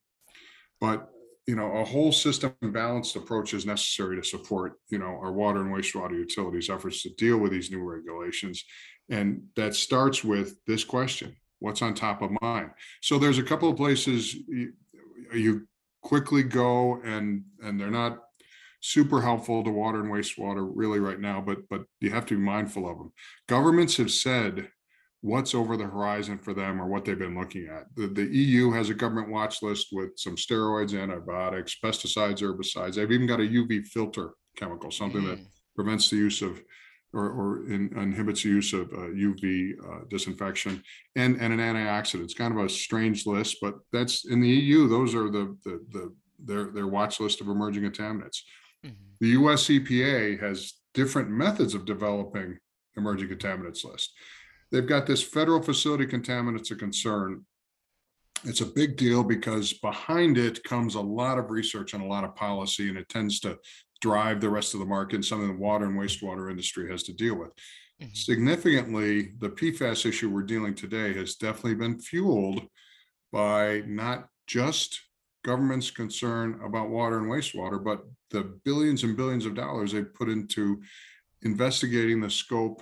But 0.80 1.10
you 1.48 1.56
know, 1.56 1.72
a 1.78 1.84
whole 1.84 2.12
system 2.12 2.54
balanced 2.62 3.16
approach 3.16 3.54
is 3.54 3.66
necessary 3.66 4.16
to 4.16 4.24
support, 4.24 4.74
you 4.90 5.00
know, 5.00 5.06
our 5.22 5.32
water 5.32 5.62
and 5.62 5.74
wastewater 5.74 6.18
utilities 6.18 6.70
efforts 6.70 7.02
to 7.04 7.10
deal 7.18 7.38
with 7.38 7.52
these 7.52 7.72
new 7.72 7.82
regulations. 7.82 8.64
And 9.10 9.44
that 9.56 9.76
starts 9.76 10.24
with 10.24 10.56
this 10.68 10.84
question, 10.84 11.36
what's 11.60 11.82
on 11.82 11.94
top 11.94 12.22
of 12.22 12.32
mind? 12.42 12.70
So 13.02 13.18
there's 13.18 13.40
a 13.40 13.44
couple 13.44 13.70
of 13.70 13.78
places 13.78 14.34
you, 14.34 14.74
you 15.34 15.68
quickly 16.02 16.44
go 16.44 17.02
and 17.04 17.44
and 17.62 17.80
they're 17.80 17.92
not 17.92 18.20
super 18.82 19.22
helpful 19.22 19.64
to 19.64 19.70
water 19.70 20.00
and 20.00 20.12
wastewater 20.12 20.70
really 20.74 21.00
right 21.00 21.20
now, 21.20 21.42
but 21.42 21.60
but 21.70 21.84
you 22.00 22.12
have 22.12 22.26
to 22.28 22.36
be 22.36 22.42
mindful 22.42 22.90
of 22.90 22.98
them. 22.98 23.12
Governments 23.48 23.98
have 23.98 24.12
said 24.12 24.70
what's 25.22 25.54
over 25.54 25.78
the 25.78 25.86
horizon 25.86 26.38
for 26.38 26.54
them 26.54 26.82
or 26.82 26.88
what 26.88 27.06
they've 27.06 27.18
been 27.18 27.38
looking 27.38 27.68
at. 27.68 27.86
The, 27.96 28.08
the 28.08 28.26
EU 28.26 28.72
has 28.72 28.90
a 28.90 28.96
government 28.96 29.30
watch 29.30 29.62
list 29.62 29.88
with 29.92 30.12
some 30.18 30.36
steroids, 30.36 31.00
antibiotics, 31.00 31.78
pesticides, 31.84 32.42
herbicides. 32.42 32.96
They've 32.96 33.12
even 33.12 33.28
got 33.28 33.40
a 33.40 33.44
UV 33.44 33.86
filter 33.86 34.32
chemical, 34.58 34.90
something 34.90 35.22
mm. 35.22 35.30
that 35.30 35.40
prevents 35.76 36.10
the 36.10 36.18
use 36.18 36.42
of 36.42 36.62
or, 37.14 37.30
or 37.30 37.70
in, 37.70 37.92
inhibits 37.98 38.44
the 38.44 38.50
use 38.50 38.72
of 38.72 38.90
uh, 38.94 39.12
UV 39.12 39.74
uh, 39.84 40.06
disinfection 40.10 40.82
and, 41.16 41.36
and 41.42 41.54
an 41.54 41.60
antioxidant. 41.60 42.24
It's 42.24 42.34
kind 42.34 42.58
of 42.58 42.64
a 42.64 42.70
strange 42.70 43.26
list, 43.26 43.58
but 43.62 43.76
that's 43.92 44.26
in 44.26 44.40
the 44.40 44.48
EU. 44.48 44.88
Those 44.88 45.14
are 45.14 45.30
the, 45.30 45.58
the, 45.66 45.86
the 45.92 46.16
their, 46.44 46.72
their 46.72 46.88
watch 46.88 47.20
list 47.20 47.42
of 47.42 47.50
emerging 47.50 47.84
contaminants. 47.84 48.40
Mm-hmm. 48.86 48.96
The 49.20 49.28
US 49.30 49.68
EPA 49.68 50.40
has 50.40 50.74
different 50.94 51.30
methods 51.30 51.76
of 51.76 51.86
developing 51.86 52.58
emerging 52.98 53.30
contaminants 53.30 53.84
list. 53.84 54.14
They've 54.72 54.88
got 54.88 55.06
this 55.06 55.22
federal 55.22 55.62
facility 55.62 56.06
contaminants 56.06 56.72
of 56.72 56.78
concern. 56.78 57.46
It's 58.44 58.62
a 58.62 58.66
big 58.66 58.98
deal 58.98 59.24
because 59.24 59.74
behind 59.74 60.38
it 60.38 60.64
comes 60.64 60.96
a 60.96 61.02
lot 61.02 61.38
of 61.38 61.52
research 61.52 61.94
and 61.94 62.04
a 62.04 62.08
lot 62.08 62.24
of 62.24 62.36
policy, 62.36 62.90
and 62.90 62.98
it 62.98 63.10
tends 63.10 63.40
to 63.42 63.60
drive 64.00 64.42
the 64.42 64.50
rest 64.50 64.74
of 64.74 64.80
the 64.80 64.86
market 64.86 65.16
and 65.16 65.26
something 65.26 65.48
the 65.48 65.54
water 65.62 65.86
and 65.86 66.00
wastewater 66.00 66.50
industry 66.50 66.90
has 66.90 67.04
to 67.04 67.14
deal 67.14 67.36
with. 67.36 67.52
Mhm. 68.02 68.18
Significantly, 68.18 69.34
the 69.40 69.50
PFAS 69.50 70.06
issue 70.06 70.30
we're 70.30 70.42
dealing 70.42 70.74
today 70.74 71.14
has 71.14 71.36
definitely 71.36 71.76
been 71.76 72.00
fueled 72.00 72.68
by 73.32 73.84
not 73.86 74.28
just 74.48 75.00
government's 75.44 75.92
concern 75.92 76.60
about 76.64 76.90
water 76.90 77.20
and 77.20 77.28
wastewater, 77.28 77.84
but 77.84 78.04
the 78.32 78.60
billions 78.64 79.04
and 79.04 79.16
billions 79.16 79.46
of 79.46 79.54
dollars 79.54 79.92
they've 79.92 80.14
put 80.14 80.30
into 80.30 80.82
investigating 81.44 82.22
the 82.22 82.30
scope 82.30 82.82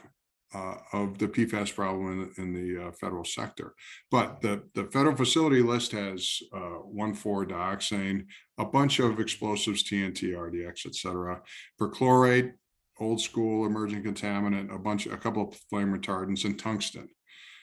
uh, 0.54 0.76
of 0.94 1.18
the 1.18 1.28
PFAS 1.28 1.74
problem 1.74 2.32
in, 2.38 2.44
in 2.44 2.54
the 2.54 2.88
uh, 2.88 2.92
federal 2.92 3.24
sector. 3.24 3.74
But 4.10 4.42
the, 4.42 4.64
the 4.74 4.86
federal 4.86 5.16
facility 5.16 5.62
list 5.62 5.92
has 5.92 6.40
uh, 6.54 6.80
one 7.02 7.14
four 7.14 7.46
dioxane, 7.46 8.26
a 8.58 8.66
bunch 8.66 9.00
of 9.00 9.20
explosives, 9.20 9.84
TNT, 9.84 10.34
RDX, 10.34 10.86
et 10.86 10.96
cetera, 10.96 11.42
perchlorate, 11.80 12.54
old 13.00 13.22
school 13.22 13.66
emerging 13.66 14.04
contaminant, 14.04 14.74
a 14.74 14.80
bunch, 14.80 15.06
a 15.08 15.18
couple 15.18 15.48
of 15.48 15.56
flame 15.70 15.94
retardants, 15.98 16.46
and 16.46 16.60
tungsten. 16.60 17.08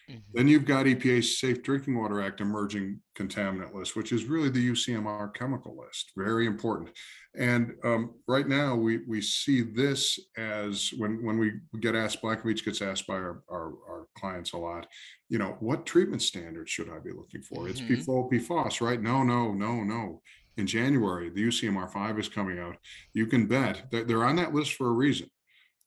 Mhm. 0.08 0.22
Then 0.32 0.48
you've 0.48 0.64
got 0.64 0.86
EPA's 0.86 1.38
Safe 1.38 1.62
Drinking 1.62 1.98
Water 1.98 2.20
Act 2.22 2.40
emerging 2.40 3.00
contaminant 3.16 3.74
list, 3.74 3.96
which 3.96 4.12
is 4.12 4.24
really 4.24 4.48
the 4.48 4.60
UCMR 4.70 5.28
chemical 5.34 5.76
list, 5.76 6.12
very 6.16 6.46
important. 6.46 6.90
And 7.34 7.74
um, 7.84 8.14
right 8.28 8.46
now, 8.46 8.76
we 8.76 8.98
we 8.98 9.20
see 9.20 9.62
this 9.62 10.18
as 10.36 10.90
when 10.96 11.22
when 11.24 11.38
we 11.38 11.54
get 11.80 11.94
asked, 11.96 12.22
Black 12.22 12.42
Veatch 12.42 12.64
gets 12.64 12.80
asked 12.82 13.06
by 13.06 13.14
our, 13.14 13.42
our 13.50 13.66
our 13.88 14.06
clients 14.16 14.52
a 14.52 14.58
lot, 14.58 14.86
you 15.28 15.38
know, 15.38 15.56
what 15.60 15.84
treatment 15.86 16.22
standards 16.22 16.70
should 16.70 16.88
I 16.88 16.98
be 17.00 17.12
looking 17.12 17.42
for? 17.42 17.68
It's 17.68 17.80
Mhm. 17.80 17.88
PFOA, 18.04 18.30
PFOS, 18.30 18.80
right? 18.80 19.00
No, 19.02 19.22
no, 19.22 19.52
no, 19.52 19.82
no. 19.82 20.22
In 20.56 20.66
January, 20.66 21.28
the 21.28 21.42
UCMR 21.42 21.88
five 21.88 22.18
is 22.18 22.28
coming 22.30 22.58
out. 22.58 22.78
You 23.12 23.26
can 23.26 23.46
bet 23.46 23.90
that 23.90 24.08
they're 24.08 24.24
on 24.24 24.36
that 24.36 24.54
list 24.54 24.72
for 24.74 24.86
a 24.88 24.92
reason. 24.92 25.30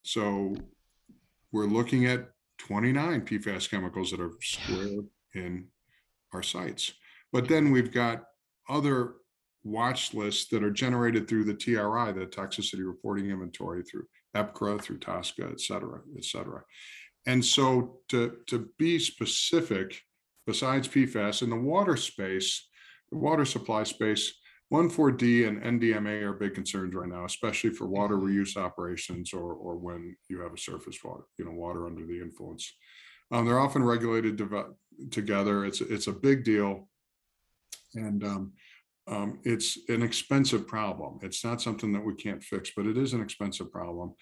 So 0.02 0.54
we're 1.52 1.66
looking 1.66 2.06
at 2.06 2.30
29 2.66 3.22
PFAS 3.22 3.70
chemicals 3.70 4.10
that 4.10 4.20
are 4.20 4.32
squared 4.42 5.06
in 5.34 5.66
our 6.32 6.42
sites. 6.42 6.92
But 7.32 7.48
then 7.48 7.70
we've 7.70 7.92
got 7.92 8.24
other 8.68 9.14
watch 9.64 10.14
lists 10.14 10.48
that 10.50 10.62
are 10.64 10.70
generated 10.70 11.28
through 11.28 11.44
the 11.44 11.54
TRI, 11.54 12.12
the 12.12 12.26
Toxicity 12.26 12.86
Reporting 12.86 13.30
Inventory, 13.30 13.82
through 13.82 14.04
EPCRA, 14.36 14.80
through 14.80 14.98
TSCA, 14.98 15.52
et 15.52 15.60
cetera, 15.60 16.00
et 16.16 16.24
cetera. 16.24 16.62
And 17.26 17.44
so 17.44 18.00
to, 18.08 18.36
to 18.48 18.68
be 18.78 18.98
specific, 18.98 20.00
besides 20.46 20.88
PFAS, 20.88 21.42
in 21.42 21.50
the 21.50 21.56
water 21.56 21.96
space, 21.96 22.68
the 23.10 23.18
water 23.18 23.44
supply 23.44 23.82
space, 23.84 24.32
1,4-D 24.72 25.44
and 25.44 25.62
NDMA 25.62 26.22
are 26.22 26.32
big 26.32 26.54
concerns 26.54 26.94
right 26.94 27.08
now, 27.08 27.24
especially 27.24 27.70
for 27.70 27.86
water 27.86 28.16
Mhm. 28.16 28.22
reuse 28.22 28.56
operations 28.56 29.32
or, 29.32 29.52
or 29.52 29.76
when 29.76 30.16
you 30.28 30.40
have 30.40 30.52
a 30.52 30.58
surface 30.58 31.02
water, 31.02 31.24
you 31.38 31.44
know, 31.44 31.50
water 31.50 31.86
under 31.86 32.06
the 32.06 32.20
influence. 32.20 32.72
Um, 33.32 33.46
they're 33.46 33.58
often 33.58 33.82
regulated 33.82 34.40
together. 35.10 35.64
It's, 35.64 35.80
it's 35.80 36.06
a 36.06 36.12
big 36.12 36.44
deal. 36.44 36.88
And 37.94 38.22
um, 38.22 38.52
um, 39.08 39.40
it's 39.44 39.78
an 39.88 40.02
expensive 40.02 40.68
problem. 40.68 41.18
It's 41.22 41.44
not 41.44 41.60
something 41.60 41.92
that 41.92 42.04
we 42.04 42.14
can't 42.14 42.42
fix, 42.42 42.70
but 42.76 42.86
it 42.86 42.96
is 42.96 43.12
an 43.12 43.22
expensive 43.22 43.72
problem. 43.72 44.14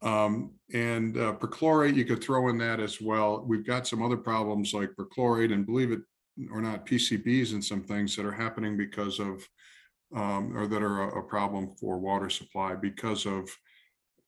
Um, 0.00 0.52
and 0.72 1.16
uh, 1.16 1.34
perchlorate, 1.34 1.96
you 1.96 2.04
could 2.04 2.22
throw 2.22 2.48
in 2.48 2.58
that 2.58 2.78
as 2.78 3.00
well. 3.00 3.44
We've 3.44 3.66
got 3.66 3.86
some 3.88 4.02
other 4.02 4.16
problems 4.16 4.72
like 4.72 4.90
perchlorate 4.96 5.52
and 5.52 5.66
believe 5.66 5.90
it 5.90 6.00
or 6.52 6.60
not, 6.60 6.86
PCBs 6.86 7.52
and 7.52 7.64
some 7.64 7.82
things 7.82 8.14
that 8.14 8.24
are 8.24 8.32
happening 8.32 8.76
because 8.76 9.18
of 9.18 9.44
um, 10.14 10.56
or 10.56 10.66
that 10.66 10.82
are 10.82 11.02
a, 11.10 11.20
a 11.20 11.22
problem 11.22 11.74
for 11.80 11.98
water 11.98 12.30
supply 12.30 12.74
because 12.74 13.26
of 13.26 13.48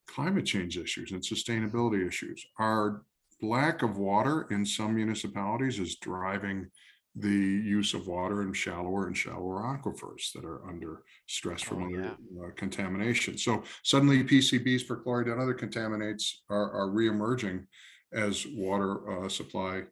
climate 0.06 0.44
change 0.46 0.76
issues 0.76 1.12
and 1.12 1.22
sustainability 1.22 2.06
issues. 2.06 2.44
Our 2.58 3.02
lack 3.42 3.82
of 3.82 3.96
water 3.96 4.46
in 4.50 4.66
some 4.66 4.94
municipalities 4.94 5.78
is 5.78 5.96
driving 5.96 6.68
the 7.16 7.28
use 7.28 7.92
of 7.94 8.06
water 8.06 8.42
in 8.42 8.52
shallower 8.52 9.06
and 9.06 9.16
shallower 9.16 9.62
aquifers 9.62 10.32
that 10.32 10.44
are 10.44 10.68
under 10.68 11.02
stress 11.26 11.60
from 11.60 11.82
Oh, 11.82 11.86
other 11.86 12.16
yeah. 12.32 12.44
uh, 12.44 12.50
contamination. 12.56 13.36
So 13.36 13.64
suddenly 13.82 14.22
PCBs 14.22 14.86
for 14.86 14.96
chloride 14.96 15.26
and 15.26 15.40
other 15.40 15.54
contaminants 15.54 16.30
are, 16.48 16.70
are 16.70 16.88
reemerging 16.88 17.66
as 18.12 18.46
water 18.54 19.24
uh, 19.24 19.28
supply 19.28 19.82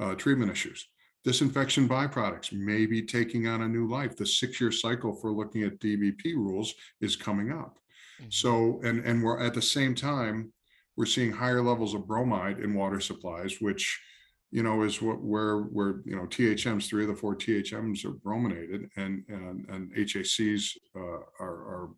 uh, 0.00 0.14
treatment 0.14 0.50
issues. 0.50 0.88
Disinfection 1.24 1.88
byproducts 1.88 2.52
may 2.52 2.84
be 2.84 3.02
taking 3.02 3.46
on 3.46 3.62
a 3.62 3.68
new 3.68 3.86
life. 3.86 4.16
The 4.16 4.26
six-year 4.26 4.72
cycle 4.72 5.14
for 5.14 5.30
looking 5.30 5.62
at 5.62 5.78
DBP 5.78 6.34
rules 6.34 6.74
is 7.00 7.14
coming 7.14 7.52
up. 7.52 7.78
Mhm. 8.20 8.32
So, 8.32 8.80
and, 8.82 9.04
and 9.04 9.22
we're 9.22 9.40
at 9.40 9.54
the 9.54 9.62
same 9.62 9.94
time, 9.94 10.52
we're 10.96 11.06
seeing 11.06 11.32
higher 11.32 11.62
levels 11.62 11.94
of 11.94 12.06
bromide 12.06 12.58
in 12.58 12.74
water 12.74 13.00
supplies, 13.00 13.60
which, 13.60 14.00
you 14.50 14.62
know, 14.62 14.82
is 14.82 15.00
what 15.00 15.22
where, 15.22 15.60
where, 15.60 16.02
you 16.04 16.16
know, 16.16 16.26
THMs, 16.26 16.88
three 16.88 17.04
of 17.04 17.08
the 17.08 17.16
four 17.16 17.36
THMs 17.36 18.04
are 18.04 18.12
brominated 18.12 18.90
and, 18.96 19.24
and, 19.28 19.66
and 19.68 19.94
HACs 19.94 20.76
uh, 20.96 21.00
are, 21.00 21.40
are, 21.40 21.88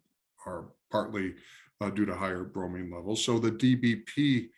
are 0.46 0.64
partly 0.90 1.34
uh, 1.80 1.90
due 1.90 2.06
to 2.06 2.14
higher 2.14 2.44
bromine 2.44 2.90
levels. 2.90 3.24
So 3.24 3.38
the 3.38 3.50
DBP 3.50 4.48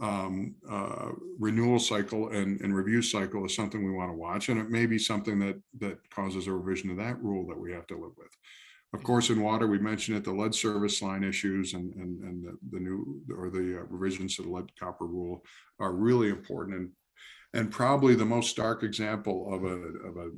um, 0.00 0.54
uh, 0.68 1.10
renewal 1.38 1.78
cycle 1.78 2.30
and, 2.30 2.60
and 2.60 2.74
review 2.74 3.02
cycle 3.02 3.44
is 3.44 3.54
something 3.54 3.84
we 3.84 3.92
want 3.92 4.10
to 4.10 4.16
watch, 4.16 4.48
and 4.48 4.58
it 4.58 4.70
may 4.70 4.86
be 4.86 4.98
something 4.98 5.38
that, 5.40 5.60
that 5.78 5.98
causes 6.10 6.46
a 6.46 6.52
revision 6.52 6.90
of 6.90 6.96
that 6.96 7.22
rule 7.22 7.46
that 7.46 7.58
we 7.58 7.72
have 7.72 7.86
to 7.88 7.94
live 7.94 8.12
with. 8.16 8.30
Of 8.94 9.02
course, 9.02 9.30
in 9.30 9.42
water, 9.42 9.66
we 9.66 9.78
mentioned 9.78 10.16
it, 10.16 10.24
the 10.24 10.32
lead 10.32 10.54
service 10.54 11.02
line 11.02 11.24
issues 11.24 11.74
and, 11.74 11.92
and, 11.94 12.22
and 12.22 12.44
the, 12.44 12.56
the 12.70 12.78
new, 12.78 13.22
or 13.36 13.50
the 13.50 13.80
uh, 13.80 13.84
revisions 13.88 14.36
to 14.36 14.42
the 14.42 14.50
lead 14.50 14.70
copper 14.78 15.06
rule 15.06 15.44
are 15.80 15.92
really 15.92 16.28
important 16.28 16.76
and, 16.76 16.90
and 17.54 17.72
probably 17.72 18.14
the 18.14 18.24
most 18.24 18.50
stark 18.50 18.84
example 18.84 19.52
of 19.52 19.64
a, 19.64 19.74
of 20.08 20.16
a, 20.16 20.30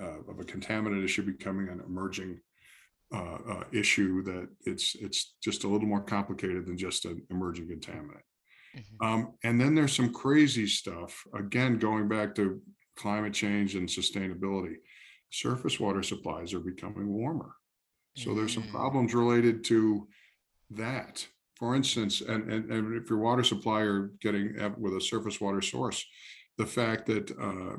uh, 0.00 0.30
of 0.30 0.38
a 0.38 0.44
contaminant 0.44 1.04
issue 1.04 1.22
becoming 1.22 1.68
an 1.68 1.80
emerging 1.84 2.38
uh, 3.12 3.38
uh, 3.48 3.64
issue 3.72 4.22
that 4.22 4.48
it's, 4.64 4.94
it's 4.96 5.34
just 5.42 5.64
a 5.64 5.68
little 5.68 5.88
more 5.88 6.02
complicated 6.02 6.66
than 6.66 6.78
just 6.78 7.04
an 7.06 7.20
emerging 7.30 7.66
contaminant. 7.66 8.22
Mhm. 8.74 9.06
Um, 9.06 9.34
and 9.42 9.60
then 9.60 9.74
there's 9.74 9.94
some 9.94 10.12
crazy 10.12 10.66
stuff, 10.66 11.24
again, 11.34 11.78
going 11.78 12.08
back 12.08 12.34
to 12.36 12.60
climate 12.96 13.32
change 13.34 13.74
and 13.74 13.88
sustainability. 13.88 14.76
Surface 15.30 15.80
water 15.80 16.02
supplies 16.02 16.54
are 16.54 16.60
becoming 16.60 17.08
warmer. 17.08 17.56
So 18.16 18.34
there's 18.34 18.54
some 18.54 18.62
Mm. 18.64 18.70
problems 18.70 19.14
related 19.14 19.64
to 19.64 20.08
that. 20.70 21.26
For 21.56 21.74
instance, 21.74 22.20
and, 22.20 22.50
and, 22.52 22.70
and 22.70 22.94
if 22.94 23.08
your 23.10 23.18
water 23.18 23.42
supply 23.42 23.80
are 23.82 24.08
getting 24.20 24.54
with 24.78 24.96
a 24.96 25.00
surface 25.00 25.40
water 25.40 25.60
source, 25.60 26.04
the 26.56 26.66
fact 26.66 27.06
that 27.06 27.30
uh, 27.38 27.76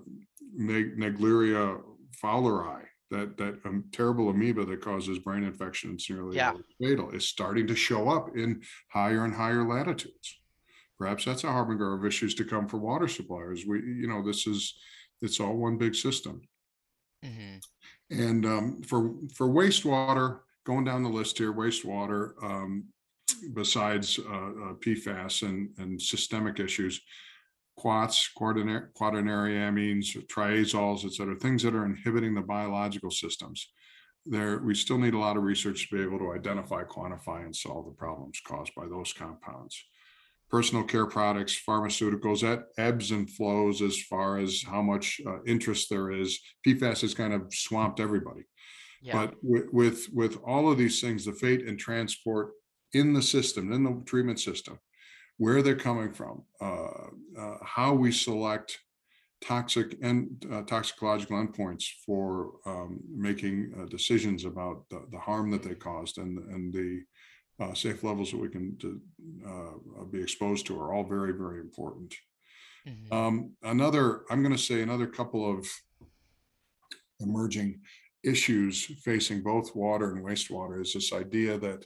Neg- 0.54 0.98
Naegleria 0.98 1.82
fowleri, 2.22 2.86
that, 3.12 3.38
that 3.38 3.60
um, 3.66 3.86
terrible 3.92 4.30
amoeba 4.30 4.66
that 4.66 4.82
causes 4.82 5.20
brain 5.20 5.44
infection 5.44 5.92
and 5.92 6.00
nearly 6.10 6.36
Yeah. 6.38 6.54
fatal, 6.82 7.12
is 7.12 7.28
starting 7.28 7.68
to 7.68 7.76
show 7.76 8.10
up 8.10 8.36
in 8.36 8.62
higher 8.90 9.24
and 9.24 9.34
higher 9.34 9.64
latitudes. 9.66 10.42
Perhaps 10.98 11.26
that's 11.26 11.44
a 11.44 11.52
harbinger 11.52 11.94
of 11.94 12.06
issues 12.06 12.36
to 12.36 12.46
come 12.46 12.68
for 12.68 12.78
water 12.78 13.08
suppliers. 13.08 13.66
We, 13.66 13.80
you 13.80 14.08
know, 14.08 14.24
this 14.26 14.48
is, 14.48 14.76
it's 15.22 15.40
all 15.40 15.56
one 15.56 15.78
big 15.78 15.96
system. 15.96 16.42
mm-hmm. 17.24 17.58
And 18.10 18.46
um, 18.46 18.82
for, 18.84 19.12
for 19.34 19.48
wastewater, 19.48 20.40
going 20.66 20.86
down 20.86 21.04
the 21.04 21.10
list 21.10 21.38
here, 21.38 21.54
wastewater, 21.54 22.32
um, 22.44 22.86
besides 23.54 24.20
uh, 24.20 24.32
uh, 24.32 24.74
PFAS 24.76 25.42
and, 25.48 25.70
and 25.78 26.02
systemic 26.02 26.60
issues, 26.60 27.02
quats, 27.78 28.30
quaternary, 28.36 28.88
quaternary 28.94 29.56
amines, 29.56 30.16
triazoles, 30.28 31.06
et 31.06 31.14
cetera, 31.14 31.36
things 31.36 31.62
that 31.64 31.76
are 31.76 31.86
inhibiting 31.86 32.34
the 32.34 32.42
biological 32.42 33.12
systems. 33.12 33.68
There, 34.26 34.60
we 34.60 34.74
still 34.74 34.98
need 34.98 35.14
a 35.14 35.20
lot 35.20 35.38
of 35.38 35.44
research 35.44 35.90
to 35.90 35.96
be 35.96 36.02
able 36.02 36.18
to 36.20 36.34
identify, 36.34 36.84
quantify, 36.84 37.44
and 37.46 37.56
solve 37.56 37.86
the 37.86 37.92
problems 37.92 38.40
caused 38.48 38.74
by 38.76 38.88
those 38.88 39.14
compounds. 39.14 39.84
Personal 40.50 40.84
care 40.84 41.06
products, 41.06 41.60
pharmaceuticals, 41.68 42.42
that 42.42 42.66
ebbs 42.78 43.12
and 43.12 43.30
flows 43.30 43.82
as 43.82 44.00
far 44.02 44.38
as 44.38 44.62
how 44.62 44.82
much 44.82 45.20
uh, 45.26 45.42
interest 45.46 45.90
there 45.90 46.12
is. 46.12 46.40
PFAS 46.66 47.02
has 47.02 47.14
kind 47.14 47.34
of 47.34 47.48
swamped 47.52 48.00
everybody. 48.00 48.44
Yeah. 49.02 49.14
But 49.14 49.36
with, 49.42 49.66
with, 49.72 50.08
with 50.14 50.38
all 50.46 50.72
of 50.72 50.78
these 50.78 51.02
things, 51.02 51.26
the 51.26 51.34
fate 51.34 51.68
and 51.68 51.78
transport 51.78 52.52
in 52.94 53.14
the 53.14 53.22
system, 53.22 53.72
in 53.72 53.84
the 53.84 54.02
treatment 54.06 54.40
system, 54.40 54.80
where 55.38 55.62
they're 55.62 55.76
coming 55.76 56.14
from, 56.14 56.44
uh, 56.62 57.08
uh, 57.38 57.58
how 57.64 57.94
we 57.94 58.12
select 58.12 58.80
toxic 59.44 59.98
and 60.02 60.46
uh, 60.52 60.62
toxicological 60.64 61.38
endpoints 61.38 61.86
for 62.06 62.54
um, 62.66 63.00
making 63.14 63.74
uh, 63.80 63.86
decisions 63.86 64.46
about 64.46 64.84
the, 64.90 65.06
the 65.12 65.20
harm 65.20 65.52
that 65.52 65.62
they 65.62 65.76
caused 65.76 66.18
and, 66.18 66.38
and 66.50 66.74
the 66.74 67.02
uh, 67.60 67.74
safe 67.74 68.04
levels 68.04 68.32
that 68.32 68.38
we 68.40 68.50
can 68.50 68.78
uh, 69.48 70.04
be 70.12 70.22
exposed 70.22 70.66
to 70.68 70.80
are 70.80 70.94
all 70.94 71.04
very, 71.04 71.32
very 71.34 71.60
important. 71.62 72.14
Mhm. 72.88 73.12
Um, 73.12 73.52
another, 73.64 74.24
I'm 74.30 74.44
gonna 74.44 74.58
say 74.58 74.82
another 74.82 75.08
couple 75.08 75.50
of 75.50 75.68
emerging 77.20 77.82
issues 78.24 78.86
facing 79.04 79.42
both 79.42 79.76
water 79.76 80.12
and 80.12 80.24
wastewater 80.26 80.82
is 80.82 80.94
this 80.94 81.14
idea 81.14 81.58
that 81.58 81.86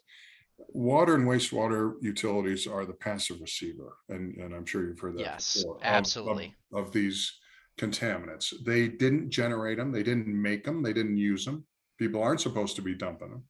water 0.57 1.15
and 1.15 1.25
wastewater 1.27 1.93
utilities 2.01 2.65
are 2.67 2.85
the 2.85 2.93
passive 2.93 3.39
receiver, 3.41 3.97
and, 4.09 4.35
and 4.38 4.53
I'm 4.53 4.65
sure 4.65 4.85
you've 4.85 4.99
heard 4.99 5.15
that. 5.17 5.21
Yes, 5.21 5.57
before, 5.57 5.75
of- 5.75 5.81
of- 5.81 5.85
absolutely. 5.88 6.55
Of 6.73 6.91
these 6.91 7.38
contaminants. 7.79 8.53
They 8.65 8.88
didn't 8.89 9.29
generate 9.29 9.77
them, 9.77 9.91
they 9.91 10.03
didn't 10.03 10.27
make 10.27 10.63
them, 10.65 10.81
they 10.83 10.93
didn't 10.93 11.17
use 11.17 11.45
them. 11.45 11.65
People 11.97 12.21
aren't 12.21 12.41
supposed 12.41 12.75
to 12.77 12.81
be 12.81 12.93
dumping 12.95 13.29
them. 13.29 13.43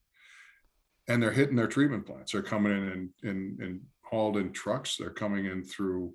And 1.09 1.21
they're 1.21 1.31
hitting 1.31 1.55
their 1.55 1.67
treatment 1.67 2.05
plants. 2.05 2.31
They're 2.31 2.43
coming 2.43 2.71
in 2.71 2.83
and, 2.89 3.09
and, 3.23 3.59
and 3.59 3.81
hauled 4.03 4.37
in 4.37 4.53
trucks. 4.53 4.95
They're 4.95 5.09
coming 5.09 5.45
in 5.45 5.63
through 5.63 6.13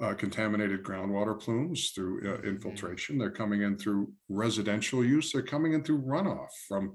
uh, 0.00 0.12
contaminated 0.14 0.82
groundwater 0.82 1.38
plumes, 1.38 1.90
through 1.94 2.18
uh, 2.20 2.38
Mhm. 2.38 2.44
infiltration. 2.44 3.16
They're 3.16 3.30
coming 3.30 3.62
in 3.62 3.78
through 3.78 4.12
residential 4.28 5.04
use. 5.04 5.32
They're 5.32 5.40
coming 5.42 5.72
in 5.72 5.82
through 5.82 6.02
runoff 6.02 6.50
from 6.68 6.94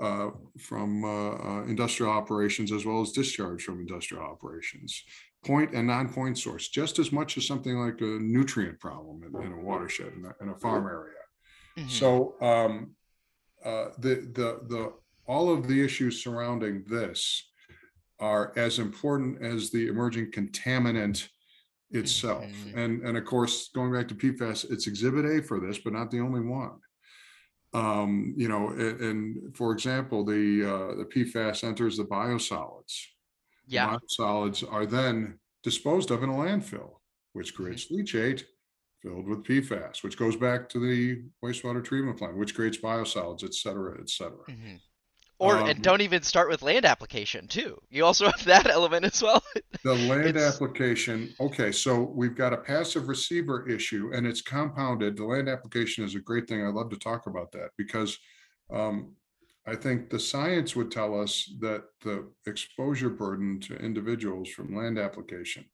uh, 0.00 0.30
from 0.60 1.04
uh, 1.04 1.30
uh, 1.32 1.64
industrial 1.64 2.12
operations 2.12 2.70
as 2.70 2.84
well 2.86 3.00
as 3.00 3.10
discharge 3.10 3.64
from 3.64 3.80
industrial 3.80 4.22
operations. 4.22 5.02
Point 5.44 5.74
and 5.74 5.88
non-point 5.88 6.38
source, 6.38 6.68
just 6.68 7.00
as 7.00 7.10
much 7.10 7.36
as 7.36 7.46
something 7.48 7.76
like 7.76 8.00
a 8.00 8.04
nutrient 8.04 8.78
problem 8.78 9.24
in, 9.24 9.42
in 9.42 9.52
a 9.52 9.60
watershed 9.60 10.12
in 10.16 10.24
a, 10.24 10.32
in 10.42 10.48
a 10.50 10.54
farm 10.54 10.86
area. 10.86 11.22
Mhm. 11.78 11.90
So 11.90 12.40
um, 12.40 12.94
uh, 13.64 13.88
the 13.98 14.14
the 14.38 14.48
the 14.68 14.92
all 15.28 15.50
of 15.50 15.68
the 15.68 15.84
issues 15.84 16.22
surrounding 16.22 16.82
this 16.88 17.50
are 18.18 18.52
as 18.56 18.78
important 18.80 19.40
as 19.42 19.70
the 19.70 19.86
emerging 19.86 20.30
contaminant 20.32 21.28
itself. 21.90 22.44
Mhm. 22.44 22.76
And 22.76 23.02
and 23.06 23.16
of 23.16 23.24
course, 23.24 23.68
going 23.74 23.92
back 23.92 24.08
to 24.08 24.14
PFAS, 24.14 24.64
it's 24.70 24.86
Exhibit 24.88 25.24
A 25.24 25.42
for 25.42 25.60
this, 25.60 25.78
but 25.78 25.92
not 25.92 26.10
the 26.10 26.20
only 26.20 26.40
one. 26.40 26.78
Um, 27.74 28.34
you 28.36 28.48
know, 28.48 28.70
a- 28.70 28.96
and, 29.08 29.54
for 29.56 29.72
example, 29.72 30.24
the 30.24 30.64
uh, 30.64 30.94
the 30.96 31.04
PFAS 31.04 31.62
enters 31.64 31.96
the 31.98 32.04
biosolids. 32.04 32.94
The 33.66 33.74
Yeah, 33.74 33.98
Biosolids 33.98 34.64
are 34.72 34.86
then 34.86 35.38
disposed 35.62 36.10
of 36.10 36.22
in 36.22 36.30
a 36.30 36.32
landfill, 36.34 37.00
which 37.34 37.52
Mm-hmm. 37.52 37.62
creates 37.64 37.92
leachate 37.92 38.44
filled 39.02 39.26
with 39.28 39.44
PFAS, 39.44 40.02
which 40.02 40.16
goes 40.16 40.34
back 40.36 40.68
to 40.70 40.78
the 40.80 41.22
wastewater 41.44 41.84
treatment 41.84 42.18
plant, 42.18 42.36
which 42.36 42.54
creates 42.54 42.78
biosolids, 42.78 43.44
et 43.44 43.54
cetera, 43.54 44.00
et 44.00 44.08
cetera. 44.10 44.44
mhm. 44.48 44.80
Or 45.40 45.56
Um, 45.58 45.68
and 45.68 45.82
don't 45.82 46.00
even 46.00 46.22
start 46.22 46.48
with 46.48 46.62
land 46.62 46.84
application 46.84 47.46
too. 47.46 47.80
You 47.90 48.04
also 48.04 48.26
have 48.26 48.44
that 48.44 48.66
element 48.70 49.04
as 49.04 49.22
well. 49.22 49.42
The 49.84 49.94
land 49.94 50.26
It's- 50.30 50.54
application, 50.54 51.32
okay, 51.38 51.70
so 51.70 52.02
we've 52.02 52.34
got 52.34 52.52
a 52.52 52.56
passive 52.56 53.08
receiver 53.08 53.68
issue 53.68 54.10
and 54.12 54.26
it's 54.26 54.42
compounded. 54.42 55.16
The 55.16 55.24
land 55.24 55.48
application 55.48 56.04
is 56.04 56.14
a 56.16 56.20
great 56.20 56.48
thing. 56.48 56.64
I'd 56.64 56.74
love 56.74 56.90
to 56.90 56.96
talk 56.98 57.26
about 57.28 57.52
that 57.52 57.70
because 57.76 58.18
um, 58.70 59.14
I 59.66 59.76
think 59.76 60.10
the 60.10 60.18
science 60.18 60.74
would 60.74 60.90
tell 60.90 61.18
us 61.20 61.48
that 61.60 61.84
the 62.02 62.28
exposure 62.46 63.10
burden 63.10 63.60
to 63.60 63.76
individuals 63.76 64.48
from 64.48 64.74
land 64.74 64.98
application 64.98 65.64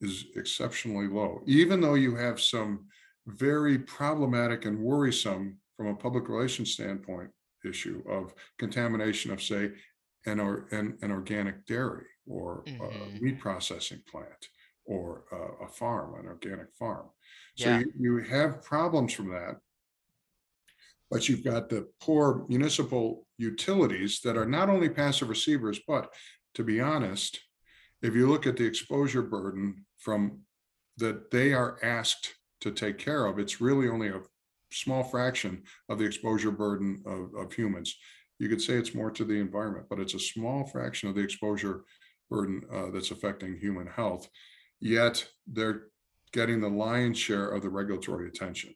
is 0.00 0.26
exceptionally 0.36 1.08
low, 1.08 1.42
even 1.46 1.80
though 1.80 1.94
you 1.94 2.14
have 2.16 2.40
some 2.40 2.86
very 3.26 3.78
problematic 3.78 4.66
and 4.66 4.78
worrisome 4.78 5.58
from 5.76 5.86
a 5.88 5.94
public 5.94 6.28
relations 6.28 6.72
standpoint 6.72 7.30
issue 7.64 8.02
of 8.08 8.34
contamination 8.58 9.30
of, 9.30 9.42
say, 9.42 9.72
an 10.26 10.40
or 10.40 10.68
an, 10.70 10.98
an 11.02 11.10
organic 11.10 11.66
dairy 11.66 12.06
or 12.26 12.64
a 12.66 12.70
Mhm. 12.70 13.20
meat 13.20 13.38
processing 13.38 14.02
plant 14.10 14.48
or 14.84 15.24
a, 15.32 15.64
a 15.64 15.68
farm, 15.68 16.18
an 16.18 16.26
organic 16.26 16.72
farm. 16.74 17.10
So 17.56 17.68
Yeah. 17.68 17.78
you, 17.80 17.92
you 17.98 18.18
have 18.24 18.62
problems 18.62 19.12
from 19.12 19.30
that. 19.30 19.56
But 21.10 21.28
you've 21.28 21.44
got 21.44 21.68
the 21.68 21.90
poor 22.00 22.46
municipal 22.48 23.26
utilities 23.36 24.20
that 24.20 24.36
are 24.36 24.46
not 24.46 24.70
only 24.70 24.88
passive 24.88 25.28
receivers, 25.28 25.80
but 25.86 26.12
to 26.54 26.64
be 26.64 26.80
honest, 26.80 27.40
if 28.00 28.14
you 28.14 28.28
look 28.28 28.46
at 28.46 28.56
the 28.56 28.64
exposure 28.64 29.22
burden 29.22 29.84
from 29.98 30.42
that 30.96 31.30
they 31.30 31.52
are 31.52 31.78
asked 31.82 32.34
to 32.60 32.70
take 32.72 32.98
care 32.98 33.26
of, 33.26 33.38
it's 33.38 33.60
really 33.60 33.88
only 33.88 34.08
a 34.08 34.22
small 34.72 35.04
fraction 35.04 35.62
of 35.88 35.98
the 35.98 36.04
exposure 36.04 36.50
burden 36.50 37.02
of, 37.06 37.34
of 37.34 37.52
humans. 37.52 37.96
You 38.38 38.48
could 38.48 38.60
say 38.60 38.74
it's 38.74 38.94
more 38.94 39.10
to 39.10 39.24
the 39.24 39.38
environment, 39.38 39.86
but 39.88 40.00
it's 40.00 40.14
a 40.14 40.18
small 40.18 40.66
fraction 40.66 41.08
of 41.08 41.14
the 41.14 41.22
exposure 41.22 41.84
burden 42.30 42.62
uh, 42.72 42.90
that's 42.90 43.10
affecting 43.10 43.56
human 43.56 43.86
health. 43.86 44.28
Yet 44.80 45.26
they're 45.46 45.84
getting 46.32 46.60
the 46.60 46.68
lion's 46.68 47.18
share 47.18 47.48
of 47.48 47.62
the 47.62 47.68
regulatory 47.68 48.28
attention. 48.28 48.74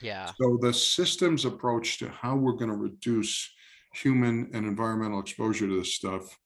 Yeah. 0.00 0.30
So 0.40 0.58
the 0.60 0.72
systems 0.72 1.44
approach 1.44 1.98
to 1.98 2.08
how 2.08 2.36
we're 2.36 2.52
going 2.52 2.70
to 2.70 2.76
reduce 2.76 3.52
human 3.92 4.50
and 4.54 4.66
environmental 4.66 5.20
exposure 5.20 5.66
to 5.66 5.78
this 5.78 5.94
stuff 5.94 6.38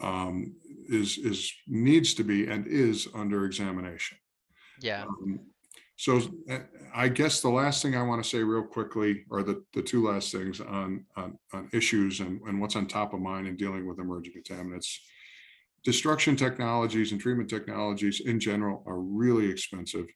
um, 0.00 0.54
is 0.88 1.18
is 1.18 1.52
needs 1.66 2.14
to 2.14 2.24
be 2.24 2.46
and 2.46 2.66
is 2.66 3.08
under 3.14 3.46
examination. 3.46 4.18
Yeah. 4.80 5.04
Um, 5.04 5.40
So 5.96 6.20
uh, 6.50 6.58
I 6.94 7.08
guess 7.08 7.40
the 7.40 7.48
last 7.48 7.82
thing 7.82 7.96
I 7.96 8.02
want 8.02 8.22
to 8.22 8.28
say 8.28 8.42
real 8.42 8.64
quickly, 8.64 9.24
or 9.30 9.42
the, 9.42 9.62
the 9.74 9.82
two 9.82 10.06
last 10.06 10.32
things 10.32 10.60
on, 10.60 11.04
on, 11.16 11.38
on 11.52 11.68
issues 11.72 12.20
and, 12.20 12.40
and 12.42 12.60
what's 12.60 12.76
on 12.76 12.86
top 12.86 13.14
of 13.14 13.20
mind 13.20 13.46
in 13.46 13.56
dealing 13.56 13.86
with 13.86 14.00
emerging 14.00 14.34
contaminants. 14.34 14.96
Destruction 15.84 16.34
technologies 16.34 17.12
and 17.12 17.20
treatment 17.20 17.48
technologies 17.48 18.20
in 18.20 18.40
general 18.40 18.82
are 18.86 18.98
really 18.98 19.48
expensive. 19.48 20.06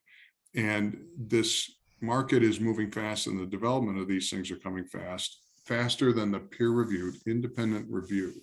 And 0.55 0.97
this 1.17 1.71
market 2.01 2.43
is 2.43 2.59
moving 2.59 2.91
fast 2.91 3.27
and 3.27 3.39
the 3.39 3.45
development 3.45 3.99
of 3.99 4.07
these 4.07 4.29
things 4.29 4.51
are 4.51 4.57
coming 4.57 4.85
fast, 4.85 5.39
faster 5.65 6.11
than 6.11 6.31
the 6.31 6.39
peer-reviewed 6.39 7.15
independent 7.27 7.85
review 7.89 8.33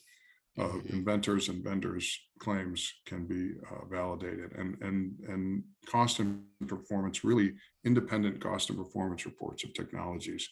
of 0.57 0.73
Mhm. 0.73 0.91
inventors 0.91 1.49
and 1.49 1.63
vendors 1.63 2.19
claims 2.39 2.93
can 3.05 3.27
be 3.27 3.53
uh, 3.71 3.85
validated 3.87 4.53
and, 4.53 4.81
and, 4.83 5.19
and 5.29 5.65
cost 5.87 6.19
and 6.19 6.45
performance, 6.67 7.25
really 7.25 7.55
independent 7.85 8.41
cost 8.41 8.71
and 8.71 8.79
performance 8.79 9.27
reports 9.27 9.65
of 9.65 9.75
technologies 9.75 10.49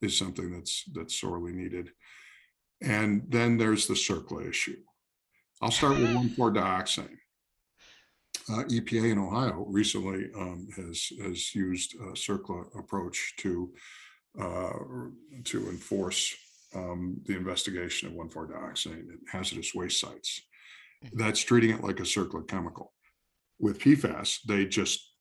is 0.00 0.16
something 0.16 0.52
that's, 0.52 0.84
that's 0.94 1.20
sorely 1.20 1.52
needed. 1.52 1.90
And 2.80 3.24
then 3.28 3.56
there's 3.56 3.86
the 3.88 3.94
CERCLA 3.94 4.48
issue. 4.48 4.80
I'll 5.60 5.72
start 5.72 5.98
with 5.98 6.14
one 6.14 6.28
four 6.30 6.52
dioxane. 6.52 7.18
Uh, 8.48 8.62
EPA 8.64 9.10
in 9.12 9.18
Ohio 9.18 9.66
recently 9.68 10.30
um, 10.36 10.68
has, 10.76 11.10
has 11.20 11.54
used 11.54 11.96
a 11.96 12.12
CERCLA 12.14 12.78
approach 12.78 13.34
to 13.38 13.72
uh, 14.40 14.72
to 15.44 15.68
enforce 15.68 16.36
um, 16.74 17.20
the 17.26 17.36
investigation 17.36 18.08
of 18.08 18.14
one 18.14 18.30
four 18.30 18.48
dioxane 18.48 19.08
at 19.12 19.18
hazardous 19.30 19.74
waste 19.74 20.00
sites. 20.00 20.42
That's 21.12 21.40
treating 21.40 21.70
it 21.70 21.84
like 21.84 22.00
a 22.00 22.04
CERCLA 22.04 22.48
chemical. 22.48 22.92
With 23.58 23.78
PFAS, 23.78 24.40
they 24.46 24.66
just 24.66 25.12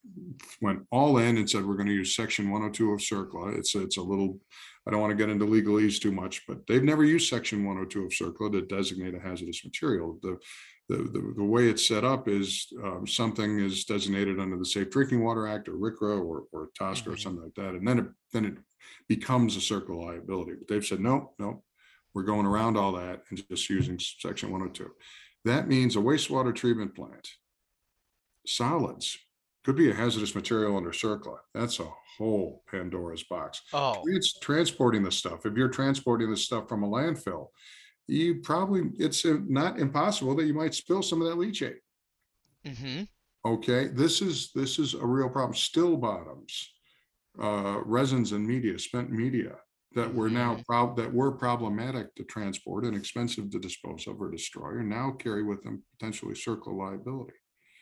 went 0.62 0.82
all 0.92 1.18
in 1.18 1.38
and 1.38 1.50
said, 1.50 1.66
we're 1.66 1.76
going 1.76 1.88
to 1.88 1.94
use 1.94 2.16
section 2.16 2.50
one 2.50 2.64
oh 2.64 2.70
two 2.70 2.94
of 2.94 3.00
CERCLA. 3.00 3.58
It's, 3.58 3.76
it's 3.76 3.98
a 3.98 4.02
little, 4.02 4.40
I 4.88 4.92
don't 4.92 5.02
want 5.02 5.12
to 5.12 5.18
get 5.18 5.30
into 5.30 5.46
legalese 5.46 6.00
too 6.00 6.12
much, 6.12 6.44
but 6.48 6.66
they've 6.68 6.84
never 6.84 7.04
used 7.04 7.30
section 7.30 7.66
one 7.66 7.78
oh 7.78 7.86
two 7.86 8.06
of 8.06 8.12
CERCLA 8.12 8.54
to 8.54 8.62
designate 8.62 9.16
a 9.16 9.20
hazardous 9.20 9.64
material. 9.66 10.18
The, 10.22 10.38
the, 10.90 10.98
the, 10.98 11.34
the 11.36 11.44
way 11.44 11.68
it's 11.70 11.86
set 11.88 12.06
up 12.06 12.28
is 12.28 12.68
um, 12.84 13.06
something 13.06 13.60
is 13.60 13.84
designated 13.84 14.40
under 14.40 14.58
the 14.58 14.66
Safe 14.66 14.90
Drinking 14.90 15.24
Water 15.24 15.48
Act 15.48 15.68
or 15.68 15.74
RCRA 15.74 16.20
or, 16.24 16.44
or 16.54 16.70
TSCA 16.80 17.08
or 17.08 17.12
Mhm. 17.12 17.20
something 17.20 17.44
like 17.44 17.56
that. 17.56 17.76
And 17.76 17.86
then 17.88 18.00
it, 18.00 18.06
then 18.32 18.46
it 18.46 18.58
becomes 19.10 19.58
a 19.58 19.60
CERCLA 19.60 20.06
liability. 20.06 20.54
But 20.58 20.68
they've 20.70 20.86
said, 20.86 21.02
no, 21.02 21.34
no, 21.40 21.64
we're 22.14 22.24
going 22.24 22.46
around 22.46 22.78
all 22.78 22.94
that 22.94 23.24
and 23.30 23.48
just 23.50 23.70
using 23.70 24.00
section 24.00 24.52
one 24.52 24.62
oh 24.64 24.68
two. 24.70 24.92
That 25.44 25.68
means 25.68 25.96
a 25.96 26.00
wastewater 26.00 26.56
treatment 26.56 26.96
plant, 26.96 27.28
solids, 28.46 29.18
could 29.64 29.76
be 29.76 29.92
a 29.92 29.94
hazardous 29.94 30.36
material 30.36 30.78
under 30.78 30.92
CERCLA. 30.92 31.38
That's 31.54 31.80
a 31.80 31.90
whole 32.18 32.64
Pandora's 32.72 33.24
box. 33.24 33.62
Oh, 33.74 34.02
it's 34.06 34.40
transporting 34.40 35.04
the 35.04 35.12
stuff, 35.12 35.46
if 35.46 35.56
you're 35.56 35.68
transporting 35.68 36.30
the 36.32 36.38
stuff 36.38 36.70
from 36.70 36.84
a 36.84 36.88
landfill, 36.88 37.48
you 38.08 38.42
probably, 38.42 38.92
it's 38.98 39.26
uh, 39.26 39.38
not 39.48 39.80
impossible 39.80 40.36
that 40.36 40.46
you 40.46 40.54
might 40.54 40.74
spill 40.74 41.04
some 41.04 41.22
of 41.22 41.28
that 41.28 41.38
leachate. 41.38 41.80
hmm 42.66 43.04
Okay, 43.46 43.88
this 43.88 44.22
is, 44.22 44.52
this 44.54 44.78
is 44.78 44.94
a 44.94 45.06
real 45.06 45.30
problem. 45.30 45.56
Still 45.56 45.96
bottoms, 45.96 46.74
uh, 47.42 47.80
resins 47.86 48.32
and 48.34 48.46
media, 48.46 48.78
spent 48.78 49.10
media 49.10 49.56
that 49.94 50.14
were 50.14 50.30
now 50.30 50.62
prob, 50.68 50.98
that 50.98 51.14
were 51.14 51.32
problematic 51.32 52.14
to 52.16 52.24
transport 52.24 52.84
and 52.84 52.96
expensive 52.96 53.50
to 53.52 53.60
dispose 53.60 54.06
of 54.08 54.20
or 54.22 54.30
destroy, 54.30 54.70
or 54.70 54.84
now 54.84 55.12
carry 55.12 55.44
with 55.44 55.64
them 55.64 55.82
potentially 55.98 56.34
CERCLA 56.34 56.74
liability. 56.78 57.38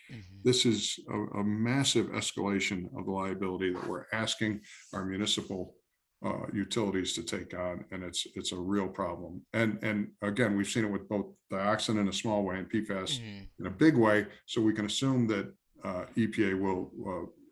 hmm 0.10 0.20
This 0.44 0.66
is 0.66 1.00
a, 1.10 1.40
a 1.40 1.44
massive 1.44 2.08
escalation 2.08 2.86
of 2.98 3.06
the 3.06 3.12
liability 3.12 3.74
that 3.74 3.88
we're 3.88 4.06
asking 4.14 4.62
our 4.94 5.04
municipal 5.06 5.76
uh, 6.23 6.45
utilities 6.54 7.13
to 7.13 7.23
take 7.23 7.54
on, 7.58 7.86
and 7.91 8.04
it's, 8.04 8.25
it's 8.36 8.51
a 8.51 8.58
real 8.58 8.88
problem. 8.88 9.41
And, 9.54 9.80
and 9.84 10.10
again, 10.21 10.56
we've 10.56 10.67
seen 10.67 10.86
it 10.86 10.91
with 10.91 11.08
both 11.10 11.28
dioxane 11.51 11.99
in 11.99 12.08
a 12.08 12.13
small 12.13 12.43
way 12.43 12.58
and 12.58 12.69
PFAS 12.69 13.19
Mhm. 13.19 13.47
in 13.60 13.65
a 13.65 13.69
big 13.69 13.95
way, 13.95 14.28
so 14.45 14.62
we 14.62 14.73
can 14.73 14.86
assume 14.86 15.28
that 15.28 15.54
uh, 15.84 16.06
EPA 16.17 16.60
will, 16.60 16.91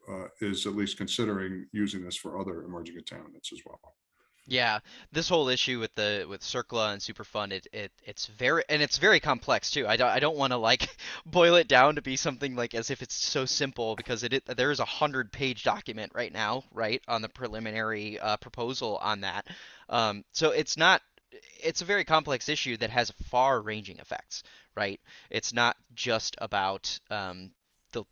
uh, 0.09 0.11
uh, 0.11 0.27
is 0.41 0.65
at 0.65 0.75
least 0.75 0.97
considering 0.97 1.67
using 1.71 2.03
this 2.03 2.15
for 2.17 2.39
other 2.39 2.63
emerging 2.63 2.95
contaminants 2.97 3.53
as 3.53 3.61
well. 3.65 3.79
Yeah, 4.45 4.79
this 5.13 5.29
whole 5.29 5.47
issue 5.47 5.79
with 5.79 5.95
the 5.95 6.25
with 6.29 6.41
CERCLA 6.41 6.91
and 6.93 7.01
Superfund, 7.01 7.53
it, 7.53 7.67
it 7.71 7.91
it's 8.03 8.25
very 8.25 8.63
and 8.67 8.81
it's 8.81 8.97
very 8.97 9.21
complex 9.21 9.71
too. 9.71 9.87
I 9.87 9.95
don't 9.95 10.09
I 10.09 10.19
don't 10.19 10.35
want 10.35 10.51
to 10.51 10.57
like 10.57 10.89
boil 11.25 11.55
it 11.55 11.69
down 11.69 11.95
to 11.95 12.01
be 12.01 12.17
something 12.17 12.53
like 12.53 12.75
as 12.75 12.91
if 12.91 13.01
it's 13.01 13.15
so 13.15 13.45
simple 13.45 13.95
because 13.95 14.23
it, 14.23 14.33
it 14.33 14.45
there 14.57 14.71
is 14.71 14.81
a 14.81 14.85
hundred 14.85 15.31
page 15.31 15.63
document 15.63 16.11
right 16.13 16.33
now, 16.33 16.63
right, 16.73 17.01
on 17.07 17.21
the 17.21 17.29
preliminary 17.29 18.19
uh, 18.19 18.35
proposal 18.35 18.97
on 18.97 19.21
that. 19.21 19.47
Um, 19.87 20.25
so 20.33 20.51
it's 20.51 20.75
not 20.75 21.01
it's 21.61 21.81
a 21.81 21.85
very 21.85 22.03
complex 22.03 22.49
issue 22.49 22.75
that 22.77 22.89
has 22.89 23.11
far 23.29 23.61
ranging 23.61 23.99
effects, 23.99 24.43
right? 24.75 24.99
It's 25.29 25.53
not 25.53 25.77
just 25.95 26.35
about 26.39 26.99
um, 27.09 27.51
the 27.93 28.03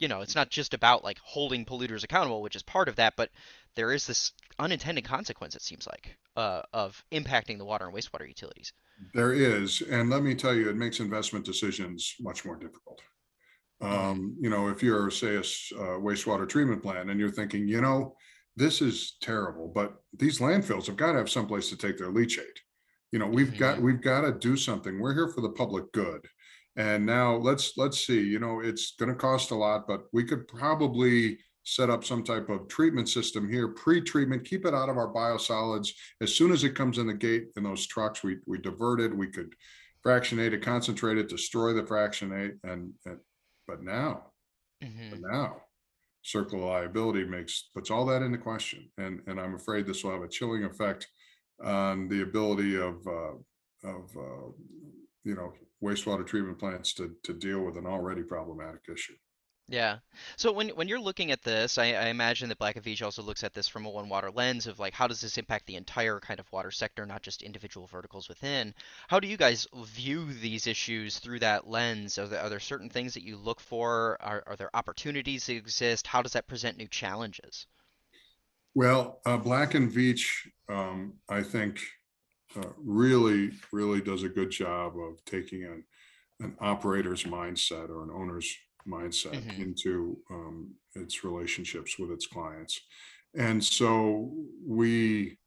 you 0.00 0.08
know, 0.08 0.22
it's 0.22 0.34
not 0.34 0.50
just 0.50 0.74
about 0.74 1.04
like 1.04 1.18
holding 1.20 1.64
polluters 1.64 2.04
accountable, 2.04 2.42
which 2.42 2.56
is 2.56 2.62
part 2.62 2.88
of 2.88 2.96
that, 2.96 3.14
but 3.16 3.30
there 3.76 3.92
is 3.92 4.06
this 4.06 4.32
unintended 4.58 5.04
consequence, 5.04 5.54
it 5.54 5.62
seems 5.62 5.86
like, 5.86 6.16
uh, 6.36 6.62
of 6.72 7.02
impacting 7.12 7.58
the 7.58 7.64
water 7.64 7.86
and 7.86 7.94
wastewater 7.94 8.26
utilities. 8.26 8.72
There 9.14 9.32
is, 9.32 9.80
and 9.82 10.10
let 10.10 10.22
me 10.22 10.34
tell 10.34 10.54
you, 10.54 10.68
it 10.68 10.76
makes 10.76 11.00
investment 11.00 11.44
decisions 11.44 12.14
much 12.20 12.44
more 12.44 12.56
difficult. 12.56 13.00
Um, 13.80 14.36
you 14.38 14.50
know, 14.50 14.68
if 14.68 14.82
you're, 14.82 15.10
say, 15.10 15.36
a 15.36 15.40
uh, 15.40 15.98
wastewater 15.98 16.46
treatment 16.46 16.82
plant 16.82 17.08
and 17.10 17.18
you're 17.18 17.30
thinking, 17.30 17.66
you 17.66 17.80
know, 17.80 18.14
this 18.56 18.82
is 18.82 19.16
terrible, 19.22 19.68
but 19.74 19.94
these 20.12 20.38
landfills 20.38 20.86
have 20.86 20.96
got 20.96 21.12
to 21.12 21.18
have 21.18 21.30
someplace 21.30 21.70
to 21.70 21.76
take 21.78 21.96
their 21.96 22.12
leachate. 22.12 22.58
You 23.10 23.18
know, 23.18 23.26
we've 23.26 23.56
got, 23.56 23.78
Mhm. 23.78 23.82
we've 23.82 24.02
got 24.02 24.20
to 24.22 24.38
do 24.38 24.56
something. 24.56 25.00
We're 25.00 25.14
here 25.14 25.28
for 25.28 25.40
the 25.40 25.52
public 25.52 25.90
good. 25.92 26.28
And 26.76 27.06
now 27.06 27.36
let's, 27.36 27.76
let's 27.78 28.04
see, 28.06 28.20
you 28.20 28.38
know, 28.38 28.60
it's 28.60 28.94
gonna 28.96 29.14
cost 29.14 29.50
a 29.50 29.54
lot, 29.54 29.88
but 29.88 30.02
we 30.12 30.24
could 30.24 30.46
probably 30.46 31.38
set 31.70 31.88
up 31.88 32.04
some 32.04 32.24
type 32.24 32.48
of 32.48 32.66
treatment 32.66 33.08
system 33.08 33.48
here, 33.48 33.68
pre-treatment, 33.68 34.44
keep 34.44 34.66
it 34.66 34.74
out 34.74 34.88
of 34.88 34.96
our 34.96 35.12
biosolids. 35.12 35.92
As 36.20 36.34
soon 36.34 36.50
as 36.50 36.64
it 36.64 36.74
comes 36.74 36.98
in 36.98 37.06
the 37.06 37.14
gate 37.14 37.46
in 37.56 37.62
those 37.62 37.86
trucks, 37.86 38.24
we, 38.24 38.38
we 38.44 38.58
divert 38.58 39.00
it, 39.00 39.16
we 39.16 39.28
could 39.28 39.54
fractionate 40.02 40.52
it, 40.52 40.62
concentrate 40.62 41.16
it, 41.16 41.28
destroy 41.28 41.72
the 41.72 41.86
fractionate 41.86 42.58
and, 42.64 42.92
and, 43.06 43.18
but 43.68 43.84
now, 43.84 44.32
hmm 44.82 45.10
but 45.10 45.20
now, 45.20 45.56
CERCLA 46.24 46.66
liability 46.66 47.24
makes, 47.24 47.70
puts 47.72 47.90
all 47.90 48.04
that 48.06 48.22
into 48.22 48.38
question. 48.38 48.90
And, 48.98 49.20
and 49.28 49.38
I'm 49.38 49.54
afraid 49.54 49.86
this 49.86 50.02
will 50.02 50.10
have 50.10 50.22
a 50.22 50.28
chilling 50.28 50.64
effect 50.64 51.06
on 51.62 52.08
the 52.08 52.22
ability 52.22 52.76
of, 52.76 53.06
uh, 53.06 53.36
of, 53.84 54.10
uh, 54.16 54.50
you 55.22 55.36
know, 55.36 55.52
wastewater 55.82 56.26
treatment 56.26 56.58
plants 56.58 56.94
to, 56.94 57.14
to 57.22 57.32
deal 57.32 57.60
with 57.60 57.76
an 57.76 57.86
already 57.86 58.22
problematic 58.22 58.80
issue. 58.92 59.14
Yeah. 59.70 59.98
So 60.36 60.50
when 60.50 60.70
when 60.70 60.88
you're 60.88 60.98
looking 61.00 61.30
at 61.30 61.44
this, 61.44 61.78
I, 61.78 61.92
I 61.92 62.06
imagine 62.06 62.48
that 62.48 62.58
Black 62.58 62.74
and 62.74 62.84
Veatch 62.84 63.04
also 63.04 63.22
looks 63.22 63.44
at 63.44 63.54
this 63.54 63.68
from 63.68 63.86
a 63.86 63.90
one 63.90 64.08
water 64.08 64.28
lens 64.28 64.66
of 64.66 64.80
like 64.80 64.92
how 64.92 65.06
does 65.06 65.20
this 65.20 65.38
impact 65.38 65.66
the 65.66 65.76
entire 65.76 66.18
kind 66.18 66.40
of 66.40 66.50
water 66.50 66.72
sector, 66.72 67.06
not 67.06 67.22
just 67.22 67.42
individual 67.42 67.86
verticals 67.86 68.28
within. 68.28 68.74
How 69.06 69.20
do 69.20 69.28
you 69.28 69.36
guys 69.36 69.68
view 69.84 70.32
these 70.32 70.66
issues 70.66 71.20
through 71.20 71.38
that 71.40 71.68
lens? 71.68 72.18
Are 72.18 72.26
there, 72.26 72.40
are 72.40 72.48
there 72.48 72.58
certain 72.58 72.90
things 72.90 73.14
that 73.14 73.22
you 73.22 73.36
look 73.36 73.60
for? 73.60 74.18
Are, 74.20 74.42
are 74.44 74.56
there 74.56 74.74
opportunities 74.74 75.46
that 75.46 75.54
exist? 75.54 76.04
How 76.04 76.20
does 76.20 76.32
that 76.32 76.48
present 76.48 76.76
new 76.76 76.88
challenges? 76.88 77.68
Well, 78.74 79.20
uh, 79.24 79.36
Black 79.36 79.74
and 79.74 79.90
Veatch, 79.90 80.48
um, 80.68 81.14
I 81.28 81.44
think, 81.44 81.80
uh, 82.56 82.70
really, 82.76 83.52
really 83.72 84.00
does 84.00 84.24
a 84.24 84.28
good 84.28 84.50
job 84.50 84.94
of 84.98 85.24
taking 85.24 85.62
an, 85.62 85.84
an 86.40 86.56
operator's 86.60 87.22
mindset 87.22 87.88
or 87.88 88.02
an 88.02 88.10
owner's 88.12 88.52
mindset 88.86 89.34
Mhm. 89.42 89.58
into, 89.60 90.18
um, 90.30 90.74
its 90.94 91.24
relationships 91.24 91.98
with 91.98 92.10
its 92.10 92.26
clients. 92.26 92.80
And 93.34 93.62
so 93.62 94.32
we, 94.66 95.38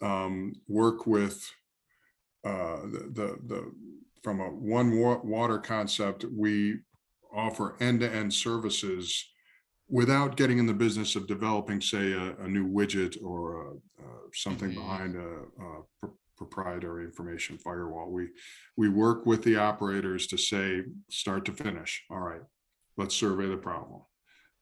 um, 0.00 0.52
work 0.68 1.06
with, 1.06 1.50
uh, 2.44 2.82
the, 2.82 3.10
the, 3.12 3.38
the, 3.46 3.74
from 4.22 4.40
a 4.40 4.48
one 4.50 4.90
water 4.96 5.58
concept, 5.58 6.24
we 6.24 6.80
offer 7.32 7.76
end-to-end 7.80 8.32
services 8.32 9.30
without 9.88 10.36
getting 10.36 10.58
in 10.58 10.66
the 10.66 10.74
business 10.74 11.14
of 11.16 11.26
developing, 11.26 11.80
say, 11.80 12.12
a, 12.12 12.36
a 12.36 12.48
new 12.48 12.66
widget 12.66 13.22
or 13.22 13.66
a, 13.66 13.70
uh, 14.02 14.20
something 14.32 14.70
Mhm. 14.70 14.74
behind 14.74 15.16
a, 15.16 15.28
a 15.62 15.82
pro- 16.00 16.18
proprietary 16.36 17.04
information 17.04 17.56
firewall. 17.58 18.10
We 18.10 18.28
we 18.76 18.88
work 18.88 19.24
with 19.24 19.42
the 19.44 19.56
operators 19.56 20.26
to 20.28 20.36
say, 20.36 20.84
start 21.08 21.44
to 21.44 21.52
finish. 21.52 22.04
All 22.10 22.20
right, 22.20 22.42
let's 22.96 23.14
survey 23.14 23.46
the 23.46 23.56
problem. 23.56 24.02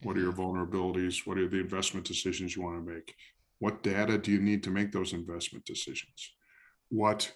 What 0.03 0.17
are 0.17 0.21
your 0.21 0.33
vulnerabilities? 0.33 1.27
What 1.27 1.39
are 1.39 1.49
the 1.49 1.61
investment 1.61 2.07
decisions 2.07 2.57
you 2.57 2.63
want 2.63 2.85
to 2.85 2.93
make? 2.93 3.15
What 3.59 3.83
data 3.83 4.19
do 4.19 4.33
you 4.33 4.41
need 4.41 4.63
to 4.65 4.71
make 4.71 4.91
those 4.91 5.13
investment 5.13 5.65
decisions? 5.65 6.33
What 6.89 7.33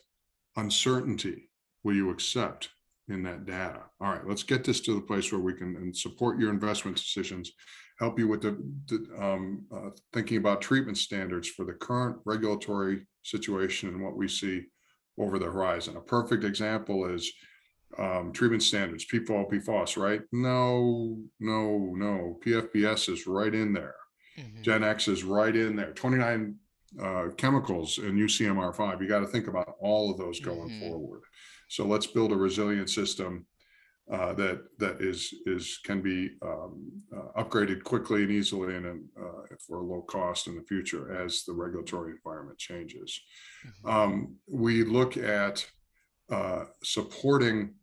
uncertainty 0.56 1.50
will 1.84 1.94
you 1.94 2.10
accept 2.10 2.70
in 3.08 3.22
that 3.22 3.46
data? 3.46 3.82
All 4.00 4.12
right, 4.12 4.26
let's 4.26 4.42
get 4.42 4.64
this 4.64 4.80
to 4.82 4.94
the 4.94 5.00
place 5.00 5.30
where 5.30 5.40
we 5.40 5.54
can 5.54 5.94
support 5.94 6.40
your 6.40 6.50
investment 6.50 6.96
decisions, 6.96 7.52
help 8.00 8.18
you 8.18 8.26
with 8.26 8.42
the, 8.42 8.58
the, 8.88 9.24
um, 9.24 9.66
uh, 9.72 9.90
thinking 10.12 10.38
about 10.38 10.60
treatment 10.60 10.98
standards 10.98 11.48
for 11.48 11.64
the 11.64 11.74
current 11.74 12.16
regulatory 12.24 13.06
situation 13.22 13.88
and 13.90 14.02
what 14.02 14.16
we 14.16 14.26
see 14.26 14.64
over 15.18 15.38
the 15.38 15.46
horizon. 15.46 15.96
A 15.96 16.00
perfect 16.00 16.44
example 16.44 17.06
is 17.08 17.32
um, 17.98 18.32
treatment 18.32 18.62
standards, 18.62 19.06
PFOA, 19.06 19.50
PFOS, 19.50 19.96
right? 19.96 20.20
No, 20.32 21.18
no, 21.40 21.92
no. 21.94 22.38
PFBS 22.44 23.08
is 23.12 23.26
right 23.26 23.54
in 23.54 23.72
there. 23.72 23.96
Mhm. 24.38 24.62
Gen 24.62 24.84
X 24.84 25.08
is 25.08 25.24
right 25.24 25.54
in 25.56 25.76
there. 25.76 25.92
Twenty-nine 25.94 26.56
uh, 27.00 27.28
chemicals 27.36 27.98
in 27.98 28.16
UCMR 28.16 28.72
five. 28.74 29.00
You 29.02 29.08
got 29.08 29.20
to 29.20 29.26
think 29.26 29.48
about 29.48 29.74
all 29.80 30.10
of 30.10 30.18
those 30.18 30.40
going 30.40 30.68
Mhm. 30.70 30.80
forward. 30.80 31.22
So 31.68 31.84
let's 31.86 32.06
build 32.06 32.32
a 32.32 32.36
resilient 32.36 32.90
system 32.90 33.46
uh, 34.08 34.32
that 34.34 34.62
that 34.78 35.00
is 35.02 35.34
is 35.46 35.78
can 35.84 36.00
be 36.00 36.30
um, 36.42 37.02
uh, 37.16 37.42
upgraded 37.42 37.82
quickly 37.82 38.22
and 38.22 38.30
easily 38.30 38.76
and 38.76 39.08
uh, 39.20 39.42
for 39.66 39.78
a 39.78 39.82
low 39.82 40.02
cost 40.02 40.46
in 40.46 40.54
the 40.54 40.62
future 40.62 41.12
as 41.12 41.42
the 41.44 41.52
regulatory 41.52 42.12
environment 42.12 42.56
changes. 42.58 43.20
Mhm. 43.84 43.90
Um, 43.90 44.36
we 44.46 44.84
look 44.84 45.16
at 45.16 45.68
uh, 46.30 46.66
supporting 46.84 47.74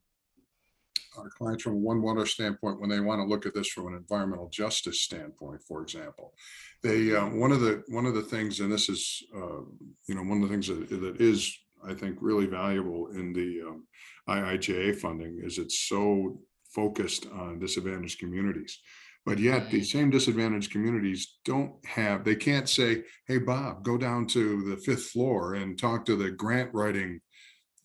our 1.18 1.30
clients 1.30 1.64
from 1.64 1.82
one 1.82 2.02
water 2.02 2.26
standpoint 2.26 2.80
when 2.80 2.90
they 2.90 3.00
want 3.00 3.20
to 3.20 3.26
look 3.26 3.46
at 3.46 3.54
this 3.54 3.68
from 3.70 3.88
an 3.88 3.96
environmental 3.96 4.50
justice 4.50 5.02
standpoint, 5.02 5.62
for 5.68 5.82
example. 5.82 6.34
They 6.82 7.16
um, 7.16 7.40
one 7.40 7.52
of 7.52 7.62
the 7.62 7.84
one 7.90 8.06
of 8.06 8.16
the 8.16 8.22
things, 8.24 8.60
and 8.60 8.72
this 8.72 8.90
is 8.90 9.24
uh, 9.36 9.62
you 10.08 10.16
know 10.16 10.24
one 10.24 10.42
of 10.42 10.50
the 10.50 10.54
things 10.54 10.68
that, 10.68 10.90
that 10.90 11.22
is 11.22 11.58
I 11.88 11.94
think 11.94 12.18
really 12.22 12.46
valuable 12.46 13.08
in 13.08 13.34
the 13.34 13.62
um, 13.68 13.88
IIJA 14.30 14.98
funding 15.00 15.42
is 15.44 15.58
it's 15.58 15.80
so 15.88 16.40
focused 16.74 17.28
on 17.32 17.60
disadvantaged 17.60 18.20
communities. 18.20 18.80
But 19.26 19.40
yet 19.40 19.70
the 19.70 19.80
Mm. 19.80 19.86
same 19.86 20.10
disadvantaged 20.10 20.72
communities 20.72 21.38
don't 21.46 21.74
have, 21.86 22.26
they 22.26 22.36
can't 22.36 22.68
say, 22.68 23.04
hey, 23.26 23.38
Bob, 23.38 23.84
go 23.84 23.98
down 23.98 24.28
to 24.28 24.64
the 24.70 24.78
fifth 24.78 25.06
floor 25.12 25.54
and 25.56 25.80
talk 25.80 26.04
to 26.06 26.16
the 26.18 26.32
grant 26.32 26.74
writing 26.74 27.22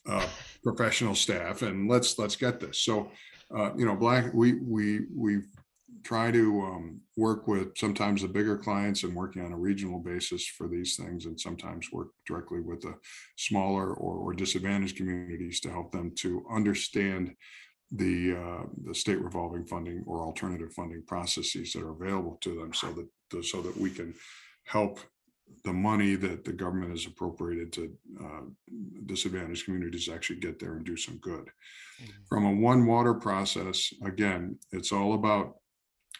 uh, 0.08 0.26
professional 0.62 1.14
staff 1.14 1.62
and 1.62 1.88
let's, 1.88 2.18
let's 2.18 2.36
get 2.36 2.60
this. 2.60 2.80
So, 2.80 3.10
uh, 3.56 3.74
you 3.76 3.86
know, 3.86 3.96
Black, 3.96 4.32
we, 4.34 4.54
we, 4.54 5.00
we 5.14 5.40
try 6.02 6.30
to 6.30 6.62
um, 6.62 7.00
work 7.16 7.46
with 7.48 7.76
sometimes 7.76 8.22
the 8.22 8.28
bigger 8.28 8.56
clients 8.56 9.02
and 9.02 9.14
working 9.14 9.44
on 9.44 9.52
a 9.52 9.56
regional 9.56 9.98
basis 9.98 10.46
for 10.46 10.68
these 10.68 10.96
things 10.96 11.26
and 11.26 11.40
sometimes 11.40 11.92
work 11.92 12.08
directly 12.26 12.60
with 12.60 12.80
the 12.80 12.94
smaller 13.36 13.94
or, 13.94 14.16
or 14.16 14.34
disadvantaged 14.34 14.96
communities 14.96 15.60
to 15.60 15.70
help 15.70 15.92
them 15.92 16.12
to 16.16 16.44
understand 16.50 17.34
the 17.92 18.36
uh, 18.36 18.66
the 18.84 18.94
state 18.94 19.20
revolving 19.20 19.64
funding 19.64 20.04
or 20.06 20.22
alternative 20.22 20.72
funding 20.74 21.02
processes 21.06 21.72
that 21.72 21.82
are 21.82 21.92
available 21.92 22.36
to 22.40 22.54
them 22.54 22.72
so 22.74 22.92
that 22.92 23.44
so 23.44 23.62
that 23.62 23.76
we 23.76 23.90
can 23.90 24.14
help 24.64 25.00
the 25.64 25.72
money 25.72 26.14
that 26.14 26.44
the 26.44 26.52
government 26.52 26.90
has 26.90 27.06
appropriated 27.06 27.72
to 27.72 27.92
uh, 28.20 28.42
disadvantaged 29.06 29.64
communities 29.64 30.08
actually 30.08 30.40
get 30.40 30.58
there 30.58 30.74
and 30.76 30.84
do 30.84 30.96
some 30.96 31.16
good. 31.18 31.50
Mhm. 32.00 32.26
From 32.28 32.44
a 32.46 32.52
one 32.52 32.86
water 32.86 33.14
process, 33.14 33.92
again, 34.02 34.58
it's 34.72 34.92
all 34.92 35.14
about 35.14 35.56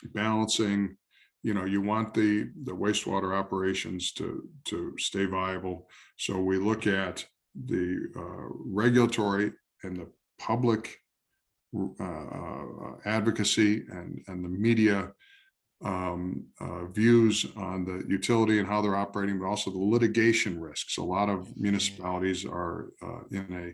balancing 0.02 0.96
you 1.42 1.54
know 1.54 1.64
you 1.64 1.80
want 1.80 2.14
the 2.14 2.50
the 2.64 2.72
wastewater 2.72 3.34
operations 3.34 4.12
to 4.12 4.48
to 4.64 4.94
stay 4.98 5.24
viable 5.24 5.88
so 6.16 6.40
we 6.40 6.56
look 6.58 6.86
at 6.86 7.24
the 7.66 8.08
uh, 8.16 8.46
regulatory 8.64 9.52
and 9.82 9.96
the 9.96 10.08
public 10.38 10.98
uh, 11.76 12.02
uh, 12.02 12.92
advocacy 13.04 13.84
and 13.90 14.22
and 14.28 14.44
the 14.44 14.48
media 14.48 15.12
um, 15.84 16.44
uh, 16.60 16.86
views 16.86 17.46
on 17.56 17.84
the 17.84 18.04
utility 18.08 18.58
and 18.58 18.66
how 18.66 18.82
they're 18.82 18.96
operating, 18.96 19.38
but 19.38 19.46
also 19.46 19.70
the 19.70 19.78
litigation 19.78 20.60
risks. 20.60 20.98
A 20.98 21.02
lot 21.02 21.28
of 21.28 21.56
municipalities 21.56 22.44
are 22.44 22.90
uh, 23.02 23.20
in 23.30 23.46
a 23.52 23.72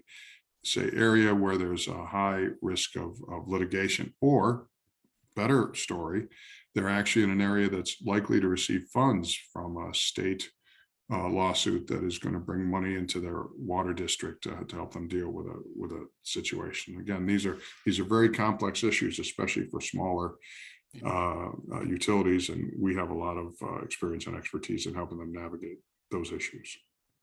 say 0.66 0.90
area 0.94 1.34
where 1.34 1.56
there's 1.56 1.88
a 1.88 2.04
high 2.04 2.46
risk 2.62 2.96
of, 2.96 3.16
of 3.30 3.48
litigation 3.48 4.14
or 4.20 4.66
better 5.36 5.74
story, 5.74 6.26
they're 6.74 6.88
actually 6.88 7.24
in 7.24 7.30
an 7.30 7.40
area 7.40 7.68
that's 7.68 7.96
likely 8.04 8.40
to 8.40 8.48
receive 8.48 8.86
funds 8.92 9.38
from 9.52 9.76
a 9.76 9.94
state 9.94 10.50
uh, 11.12 11.28
lawsuit 11.28 11.86
that 11.86 12.02
is 12.02 12.18
going 12.18 12.32
to 12.32 12.40
bring 12.40 12.64
money 12.64 12.94
into 12.94 13.20
their 13.20 13.42
water 13.58 13.92
district 13.92 14.44
to 14.44 14.74
help 14.74 14.92
them 14.92 15.06
deal 15.06 15.30
with 15.30 15.46
a 15.46 15.62
with 15.76 15.92
a 15.92 16.06
situation. 16.22 16.98
Again, 16.98 17.26
these 17.26 17.44
are 17.44 17.58
these 17.84 18.00
are 18.00 18.04
very 18.04 18.30
complex 18.30 18.82
issues, 18.82 19.18
especially 19.18 19.66
for 19.66 19.80
smaller 19.82 20.36
uh, 21.04 21.48
uh, 21.72 21.82
utilities, 21.82 22.48
and 22.48 22.72
we 22.78 22.94
have 22.94 23.10
a 23.10 23.14
lot 23.14 23.36
of 23.36 23.54
uh, 23.62 23.78
experience 23.82 24.26
and 24.26 24.36
expertise 24.36 24.86
in 24.86 24.94
helping 24.94 25.18
them 25.18 25.32
navigate 25.32 25.78
those 26.10 26.32
issues. 26.32 26.76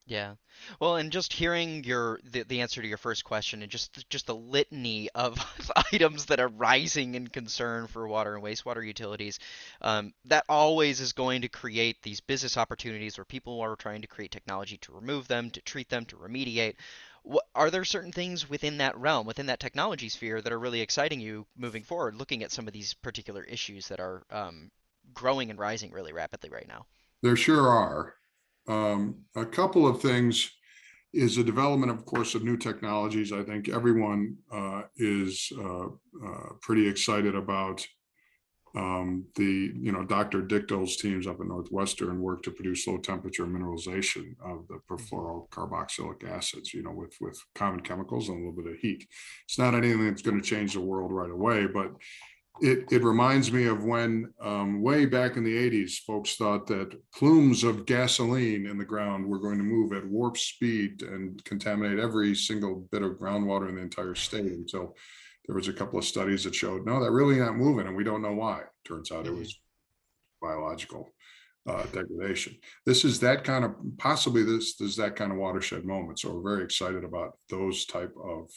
Yeah. 0.08 0.36
Well, 0.80 0.96
and 0.96 1.12
just 1.12 1.32
hearing 1.32 1.84
your 1.84 2.20
the, 2.24 2.44
the 2.44 2.62
answer 2.62 2.82
to 2.82 2.88
your 2.88 2.98
first 2.98 3.24
question 3.24 3.62
and 3.62 3.72
just 3.72 4.10
just 4.10 4.28
the 4.28 4.36
litany 4.36 5.10
of 5.12 5.38
items 5.94 6.26
that 6.26 6.40
are 6.40 6.48
rising 6.48 7.16
in 7.16 7.28
concern 7.28 7.88
for 7.88 8.08
water 8.08 8.36
and 8.36 8.44
wastewater 8.44 8.86
utilities, 8.86 9.40
um, 9.82 10.12
that 10.26 10.44
always 10.50 11.00
is 11.00 11.14
going 11.14 11.44
to 11.44 11.50
create 11.50 12.02
these 12.02 12.20
business 12.20 12.58
opportunities 12.58 13.18
where 13.18 13.26
people 13.26 13.62
are 13.62 13.76
trying 13.76 14.02
to 14.02 14.08
create 14.08 14.32
technology 14.32 14.78
to 14.78 14.92
remove 14.92 15.28
them, 15.28 15.52
to 15.52 15.62
treat 15.62 15.90
them, 15.90 16.06
to 16.06 16.18
remediate. 16.18 16.76
What, 17.24 17.46
are 17.54 17.70
there 17.70 17.86
certain 17.86 18.12
things 18.12 18.50
within 18.50 18.78
that 18.78 18.98
realm, 18.98 19.28
within 19.28 19.46
that 19.48 19.60
technology 19.60 20.10
sphere, 20.10 20.42
that 20.42 20.52
are 20.52 20.60
really 20.60 20.82
exciting 20.82 21.20
you 21.20 21.46
moving 21.58 21.84
forward, 21.84 22.16
looking 22.16 22.44
at 22.44 22.52
some 22.52 22.68
of 22.68 22.74
these 22.74 22.94
particular 22.94 23.44
issues 23.44 23.88
that 23.90 24.00
are 24.00 24.24
um, 24.32 24.72
growing 25.14 25.50
and 25.50 25.60
rising 25.60 25.92
really 25.92 26.14
rapidly 26.14 26.50
right 26.50 26.68
now? 26.68 26.86
There 27.22 27.36
sure 27.36 27.68
are. 27.68 28.16
Um, 28.68 29.26
a 29.36 29.46
couple 29.46 29.88
of 29.88 30.02
things 30.02 30.52
is 31.14 31.36
the 31.36 31.44
development, 31.44 31.92
of 31.92 32.06
course, 32.06 32.36
of 32.36 32.44
new 32.44 32.58
technologies. 32.58 33.34
I 33.34 33.44
think 33.44 33.70
everyone 33.70 34.38
uh, 34.52 34.84
is 34.96 35.52
uh, 35.58 35.86
uh, 35.88 36.50
pretty 36.62 36.88
excited 36.88 37.36
about 37.36 37.86
um, 38.76 39.26
the, 39.36 39.74
you 39.76 39.92
know, 39.92 40.04
Dr. 40.04 40.42
Dichtel's 40.42 40.96
teams 40.96 41.28
up 41.28 41.42
in 41.42 41.50
Northwestern 41.50 42.22
work 42.22 42.42
to 42.44 42.52
produce 42.52 42.88
low 42.88 42.98
temperature 42.98 43.46
mineralization 43.46 44.36
of 44.44 44.68
the 44.68 44.80
perfluorocarboxylic 44.90 46.30
acids, 46.30 46.74
you 46.74 46.82
know, 46.82 46.92
with, 46.92 47.14
with 47.20 47.42
common 47.54 47.82
chemicals 47.82 48.30
and 48.30 48.38
a 48.38 48.40
little 48.40 48.64
bit 48.64 48.72
of 48.72 48.80
heat. 48.80 49.08
It's 49.46 49.60
not 49.60 49.76
anything 49.76 50.08
that's 50.08 50.22
going 50.22 50.42
to 50.42 50.48
change 50.48 50.74
the 50.74 50.82
world 50.82 51.12
right 51.12 51.32
away, 51.32 51.68
but 51.68 51.92
it, 52.62 52.92
it 52.92 53.04
reminds 53.04 53.52
me 53.52 53.66
of 53.66 53.84
when 53.84 54.32
um, 54.40 54.82
way 54.82 55.06
back 55.06 55.36
in 55.36 55.44
the 55.44 55.70
80s, 55.70 56.00
folks 56.06 56.36
thought 56.36 56.68
that 56.68 56.96
plumes 57.14 57.64
of 57.64 57.86
gasoline 57.86 58.68
in 58.68 58.78
the 58.78 58.86
ground 58.86 59.26
were 59.26 59.40
going 59.40 59.58
to 59.58 59.64
move 59.64 59.94
at 59.94 60.06
warp 60.06 60.38
speed 60.38 61.02
and 61.02 61.44
contaminate 61.44 61.98
every 61.98 62.36
single 62.36 62.88
bit 62.92 63.02
of 63.02 63.14
groundwater 63.14 63.68
in 63.68 63.76
the 63.76 63.82
entire 63.82 64.16
state 64.16 64.46
until 64.46 64.96
there 65.46 65.56
was 65.56 65.68
a 65.68 65.74
couple 65.74 66.00
of 66.00 66.06
studies 66.06 66.44
that 66.44 66.56
showed 66.56 66.86
no, 66.86 67.02
they're 67.02 67.12
really 67.12 67.40
not 67.40 67.56
moving, 67.56 67.88
and 67.88 67.96
we 67.96 68.04
don't 68.04 68.22
know 68.22 68.34
why. 68.34 68.62
Turns 68.86 69.12
out 69.12 69.28
it 69.28 69.36
was 69.36 69.60
biological 70.42 71.10
uh, 71.68 71.84
degradation. 71.94 72.56
This 72.86 73.06
is 73.06 73.20
that 73.20 73.44
kind 73.44 73.66
of 73.66 73.76
possibly 73.98 74.44
this, 74.44 74.76
this 74.76 74.90
is 74.90 74.96
that 74.98 75.16
kind 75.16 75.32
of 75.32 75.38
watershed 75.38 75.86
moment. 75.86 76.20
So 76.20 76.34
we're 76.34 76.56
very 76.56 76.64
excited 76.64 77.04
about 77.04 77.38
those 77.50 77.86
type 77.86 78.14
of 78.24 78.50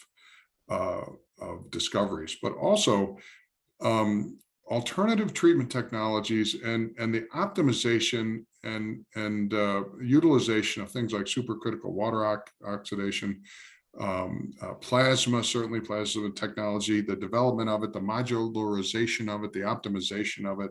uh, 0.70 1.04
of 1.40 1.70
discoveries, 1.70 2.38
but 2.42 2.54
also 2.54 3.18
um, 3.82 4.38
alternative 4.70 5.34
treatment 5.34 5.70
technologies 5.70 6.56
and 6.64 6.94
and 6.98 7.14
the 7.14 7.22
optimization 7.34 8.44
and 8.62 9.04
and 9.14 9.52
uh, 9.52 9.84
utilization 10.00 10.82
of 10.82 10.90
things 10.90 11.12
like 11.12 11.26
supercritical 11.26 11.90
water 11.90 12.24
ox 12.24 12.50
oxidation 12.66 13.42
um, 14.00 14.52
uh, 14.60 14.74
plasma 14.74 15.42
certainly 15.42 15.80
plasma 15.80 16.30
technology 16.30 17.00
the 17.00 17.16
development 17.16 17.68
of 17.68 17.84
it 17.84 17.92
the 17.92 18.00
modularization 18.00 19.32
of 19.32 19.44
it 19.44 19.52
the 19.52 19.60
optimization 19.60 20.50
of 20.50 20.60
it 20.60 20.70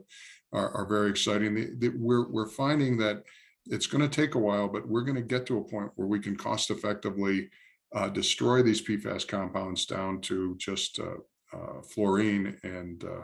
are, 0.51 0.71
are 0.71 0.85
very 0.85 1.09
exciting 1.09 1.55
the, 1.55 1.71
the, 1.77 1.89
we're 1.97 2.27
we're 2.29 2.47
finding 2.47 2.97
that 2.97 3.23
it's 3.67 3.87
going 3.87 4.01
to 4.01 4.09
take 4.09 4.35
a 4.35 4.39
while 4.39 4.67
but 4.67 4.87
we're 4.87 5.03
going 5.03 5.15
to 5.15 5.21
get 5.21 5.45
to 5.45 5.57
a 5.57 5.63
point 5.63 5.89
where 5.95 6.07
we 6.07 6.19
can 6.19 6.35
cost 6.35 6.69
effectively 6.69 7.49
uh, 7.93 8.09
destroy 8.09 8.61
these 8.61 8.81
PFAS 8.81 9.27
compounds 9.27 9.85
down 9.85 10.19
to 10.21 10.55
just 10.57 10.99
uh, 10.99 11.17
uh, 11.55 11.81
fluorine 11.81 12.57
and 12.63 13.03
uh, 13.03 13.23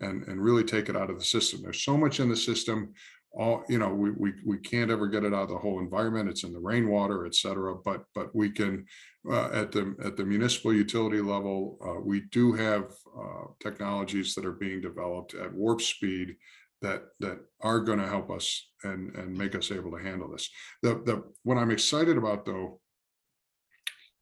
and 0.00 0.26
and 0.28 0.42
really 0.42 0.64
take 0.64 0.88
it 0.88 0.96
out 0.96 1.10
of 1.10 1.18
the 1.18 1.24
system. 1.24 1.62
There's 1.62 1.82
so 1.82 1.96
much 1.96 2.20
in 2.20 2.28
the 2.28 2.36
system. 2.36 2.92
All 3.32 3.64
you 3.68 3.78
know, 3.78 3.94
we 3.94 4.10
we 4.10 4.32
we 4.44 4.58
can't 4.58 4.90
ever 4.90 5.06
get 5.06 5.24
it 5.24 5.32
out 5.32 5.44
of 5.44 5.48
the 5.50 5.58
whole 5.58 5.78
environment. 5.78 6.28
It's 6.28 6.42
in 6.42 6.52
the 6.52 6.58
rainwater, 6.58 7.26
et 7.26 7.34
cetera. 7.34 7.76
But 7.76 8.04
but 8.14 8.34
we 8.34 8.50
can 8.50 8.86
uh, 9.30 9.50
at 9.52 9.70
the 9.70 9.94
at 10.04 10.16
the 10.16 10.24
municipal 10.24 10.72
utility 10.72 11.20
level, 11.20 11.78
uh, 11.86 12.00
we 12.00 12.22
do 12.32 12.52
have 12.54 12.84
uh, 13.16 13.44
technologies 13.62 14.34
that 14.34 14.44
are 14.44 14.52
being 14.52 14.80
developed 14.80 15.34
at 15.34 15.54
warp 15.54 15.80
speed 15.80 16.34
that 16.82 17.04
that 17.20 17.38
are 17.60 17.80
going 17.80 18.00
to 18.00 18.08
help 18.08 18.30
us 18.30 18.68
and 18.82 19.14
and 19.14 19.36
make 19.36 19.54
us 19.54 19.70
able 19.70 19.92
to 19.92 20.02
handle 20.02 20.28
this. 20.28 20.50
The 20.82 20.94
the 21.04 21.22
what 21.44 21.56
I'm 21.56 21.70
excited 21.70 22.16
about 22.16 22.44
though 22.44 22.80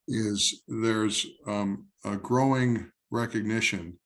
is 0.09 0.63
there's 0.69 1.27
um, 1.47 1.87
a 2.05 2.17
growing 2.17 2.91
recognition 3.11 3.99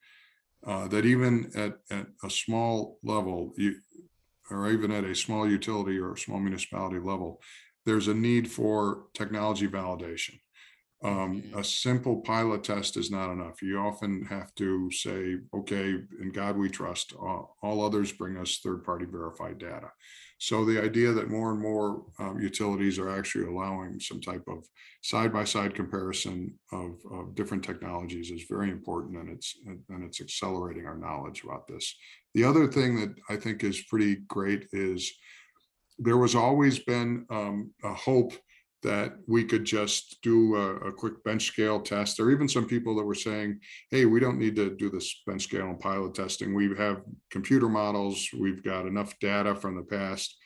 uh, 0.66 0.86
that 0.88 1.04
even 1.04 1.50
at, 1.56 1.78
at 1.90 2.06
a 2.24 2.30
small 2.30 2.98
level, 3.02 3.52
you, 3.56 3.74
or 4.50 4.70
even 4.70 4.90
at 4.90 5.04
a 5.04 5.14
small 5.14 5.48
utility 5.48 5.98
or 5.98 6.12
a 6.12 6.18
small 6.18 6.40
municipality 6.40 6.98
level, 6.98 7.40
there's 7.84 8.08
a 8.08 8.14
need 8.14 8.50
for 8.50 9.06
technology 9.14 9.66
validation. 9.68 10.38
Um, 11.04 11.42
a 11.56 11.64
simple 11.64 12.20
pilot 12.20 12.62
test 12.62 12.96
is 12.96 13.10
not 13.10 13.32
enough. 13.32 13.60
You 13.60 13.78
often 13.78 14.24
have 14.26 14.54
to 14.54 14.90
say, 14.90 15.38
okay, 15.52 15.96
in 16.20 16.30
God 16.32 16.56
we 16.56 16.68
trust. 16.68 17.12
All, 17.18 17.56
all 17.62 17.84
others 17.84 18.12
bring 18.12 18.36
us 18.36 18.60
third-party 18.62 19.06
verified 19.06 19.58
data. 19.58 19.90
So 20.38 20.64
the 20.64 20.82
idea 20.82 21.12
that 21.12 21.30
more 21.30 21.52
and 21.52 21.60
more 21.60 22.04
um, 22.18 22.40
utilities 22.40 22.98
are 22.98 23.10
actually 23.10 23.46
allowing 23.46 24.00
some 24.00 24.20
type 24.20 24.42
of 24.48 24.64
side-by-side 25.02 25.74
comparison 25.74 26.58
of, 26.72 26.98
of 27.10 27.34
different 27.34 27.64
technologies 27.64 28.30
is 28.30 28.44
very 28.48 28.70
important, 28.70 29.18
and 29.18 29.28
it's 29.28 29.56
and 29.66 30.04
it's 30.04 30.20
accelerating 30.20 30.86
our 30.86 30.98
knowledge 30.98 31.44
about 31.44 31.68
this. 31.68 31.96
The 32.34 32.44
other 32.44 32.66
thing 32.66 32.96
that 33.00 33.14
I 33.28 33.36
think 33.36 33.62
is 33.62 33.82
pretty 33.82 34.16
great 34.26 34.66
is 34.72 35.12
there 35.98 36.16
was 36.16 36.34
always 36.34 36.80
been 36.80 37.26
um, 37.30 37.72
a 37.84 37.94
hope 37.94 38.32
that 38.82 39.14
we 39.28 39.44
could 39.44 39.64
just 39.64 40.18
do 40.22 40.56
a, 40.56 40.88
a, 40.88 40.92
quick 40.92 41.22
bench 41.22 41.46
scale 41.46 41.80
test. 41.80 42.16
There 42.16 42.26
are 42.26 42.32
even 42.32 42.48
some 42.48 42.66
people 42.66 42.96
that 42.96 43.04
were 43.04 43.14
saying, 43.14 43.60
hey, 43.90 44.06
we 44.06 44.18
don't 44.18 44.38
need 44.38 44.56
to 44.56 44.74
do 44.74 44.90
this 44.90 45.22
bench 45.24 45.44
scale 45.44 45.66
and 45.66 45.78
pilot 45.78 46.14
testing. 46.14 46.52
We 46.52 46.74
have 46.76 47.02
computer 47.30 47.68
models, 47.68 48.28
we've 48.36 48.62
got 48.62 48.86
enough 48.86 49.18
data 49.20 49.54
from 49.54 49.76
the 49.76 49.84
past 49.84 50.36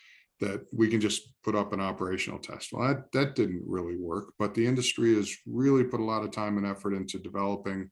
that 0.40 0.62
we 0.70 0.88
can 0.88 1.00
just 1.00 1.32
put 1.42 1.54
up 1.54 1.72
an 1.72 1.80
operational 1.80 2.38
test. 2.38 2.72
Well, 2.72 2.88
that, 2.88 3.10
that 3.12 3.34
didn't 3.36 3.62
really 3.66 3.96
work, 3.96 4.34
but 4.38 4.54
the 4.54 4.66
industry 4.66 5.14
has 5.14 5.34
really 5.46 5.84
put 5.84 6.00
a 6.00 6.04
lot 6.04 6.22
of 6.22 6.30
time 6.30 6.58
and 6.58 6.66
effort 6.66 6.92
into 6.92 7.18
developing 7.18 7.90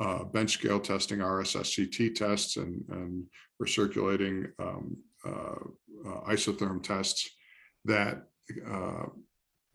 uh, 0.00 0.24
bench 0.24 0.52
scale 0.52 0.78
testing, 0.78 1.18
RSSCT 1.18 2.14
tests, 2.14 2.56
and, 2.56 2.84
and 2.90 3.24
recirculating 3.60 4.46
um, 4.60 4.96
uh, 5.26 5.56
uh, 6.08 6.20
isotherm 6.30 6.82
tests 6.82 7.28
that 7.84 8.22
uh, 8.66 9.06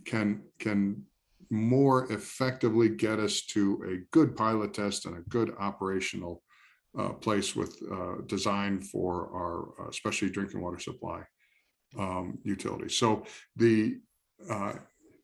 can 0.06 0.42
can 0.60 1.04
more 1.50 2.12
effectively 2.12 2.90
get 2.90 3.20
us 3.20 3.42
to 3.42 3.82
a 3.88 4.06
good 4.12 4.36
pilot 4.36 4.74
test 4.74 5.06
and 5.06 5.18
a 5.18 5.30
good 5.30 5.54
operational 5.60 6.44
uh, 6.98 7.10
place 7.10 7.56
with 7.56 7.78
uh, 7.92 8.16
design 8.26 8.82
for 8.82 9.30
our 9.34 9.86
uh, 9.86 9.90
especially 9.90 10.30
drinking 10.30 10.62
water 10.62 10.80
supply 10.80 11.22
um, 11.98 12.38
utilities. 12.44 12.96
So 12.96 13.24
the 13.56 14.00
uh, 14.50 14.74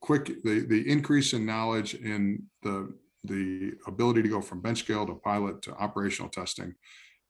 quick 0.02 0.44
the 0.44 0.66
the 0.68 0.90
increase 0.90 1.34
in 1.34 1.46
knowledge 1.46 1.96
in 1.96 2.44
the 2.62 2.94
the 3.24 3.74
ability 3.88 4.22
to 4.22 4.30
go 4.30 4.42
from 4.42 4.62
bench 4.62 4.80
scale 4.80 5.06
to 5.06 5.16
pilot 5.16 5.62
to 5.64 5.74
operational 5.76 6.30
testing 6.30 6.74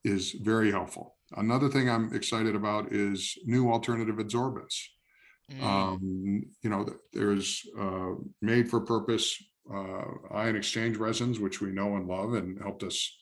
is 0.04 0.32
very 0.32 0.72
helpful. 0.72 1.16
Another 1.38 1.70
thing 1.70 1.90
I'm 1.90 2.14
excited 2.14 2.56
about 2.56 2.92
is 2.92 3.38
new 3.46 3.72
alternative 3.72 4.16
adsorbents. 4.16 4.76
Mm. 5.52 5.64
Um, 5.64 6.44
you 6.62 6.70
know, 6.70 6.88
there's 7.12 7.62
uh, 7.80 8.12
made 8.42 8.70
for 8.70 8.82
purpose 8.82 9.36
uh, 9.72 10.04
ion 10.32 10.56
exchange 10.56 10.98
resins, 10.98 11.40
which 11.40 11.62
we 11.62 11.72
know 11.72 11.96
and 11.96 12.08
love 12.08 12.34
and 12.34 12.62
helped 12.62 12.84
us, 12.84 13.16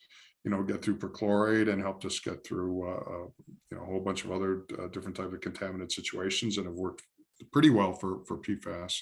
you 0.44 0.52
know, 0.52 0.64
get 0.64 0.82
through 0.82 0.98
perchlorate 0.98 1.72
and 1.72 1.82
helped 1.82 2.06
us 2.06 2.20
get 2.20 2.46
through, 2.46 2.88
uh, 2.88 3.00
uh 3.00 3.28
you 3.70 3.78
know, 3.78 3.84
a 3.84 3.86
whole 3.86 4.00
bunch 4.00 4.24
of 4.24 4.32
other 4.32 4.66
uh, 4.80 4.88
different 4.88 5.16
type 5.16 5.32
of 5.32 5.40
contaminant 5.40 5.92
situations 5.92 6.58
and 6.58 6.66
have 6.66 6.76
worked 6.76 7.04
pretty 7.52 7.70
well 7.70 7.94
for, 7.94 8.24
for 8.26 8.38
PFAS 8.38 9.00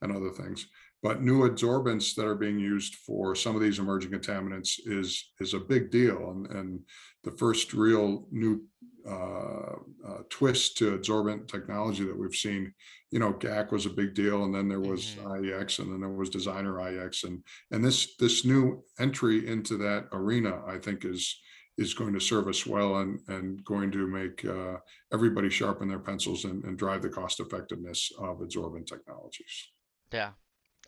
and 0.00 0.14
other 0.14 0.30
things. 0.30 0.66
But 1.02 1.22
new 1.22 1.48
adsorbents 1.48 2.14
that 2.14 2.26
are 2.26 2.36
being 2.36 2.60
used 2.60 2.94
for 2.96 3.34
some 3.34 3.56
of 3.56 3.62
these 3.62 3.80
emerging 3.80 4.12
contaminants 4.12 4.78
is 4.86 5.32
is 5.40 5.52
a 5.54 5.58
big 5.58 5.90
deal. 5.90 6.30
And, 6.30 6.46
and 6.50 6.80
the 7.24 7.32
first 7.32 7.74
real 7.74 8.28
new 8.30 8.64
uh, 9.04 9.74
uh, 10.06 10.18
twist 10.30 10.78
to 10.78 10.94
absorbent 10.94 11.48
technology 11.48 12.04
that 12.04 12.16
we've 12.16 12.36
seen. 12.36 12.72
You 13.10 13.18
know, 13.18 13.32
GAC 13.32 13.72
was 13.72 13.84
a 13.84 13.90
big 13.90 14.14
deal, 14.14 14.44
and 14.44 14.54
then 14.54 14.68
there 14.68 14.80
was 14.80 15.16
Mhm. 15.16 15.24
IEX, 15.42 15.80
and 15.80 15.92
then 15.92 16.00
there 16.00 16.08
was 16.08 16.30
Designer 16.30 16.74
IEX, 16.74 17.24
and 17.24 17.42
and 17.72 17.84
this 17.84 18.14
this 18.16 18.44
new 18.44 18.84
entry 19.00 19.48
into 19.48 19.76
that 19.78 20.06
arena, 20.12 20.62
I 20.66 20.78
think, 20.78 21.04
is 21.04 21.40
is 21.78 21.94
going 21.94 22.12
to 22.12 22.20
serve 22.20 22.46
us 22.46 22.64
well 22.64 22.98
and 22.98 23.18
and 23.26 23.64
going 23.64 23.90
to 23.90 24.06
make 24.06 24.44
uh, 24.44 24.76
everybody 25.12 25.50
sharpen 25.50 25.88
their 25.88 25.98
pencils 25.98 26.44
and, 26.44 26.62
and 26.64 26.78
drive 26.78 27.02
the 27.02 27.08
cost 27.08 27.40
effectiveness 27.40 28.12
of 28.18 28.40
absorbent 28.40 28.86
technologies. 28.86 29.72
Yeah. 30.12 30.32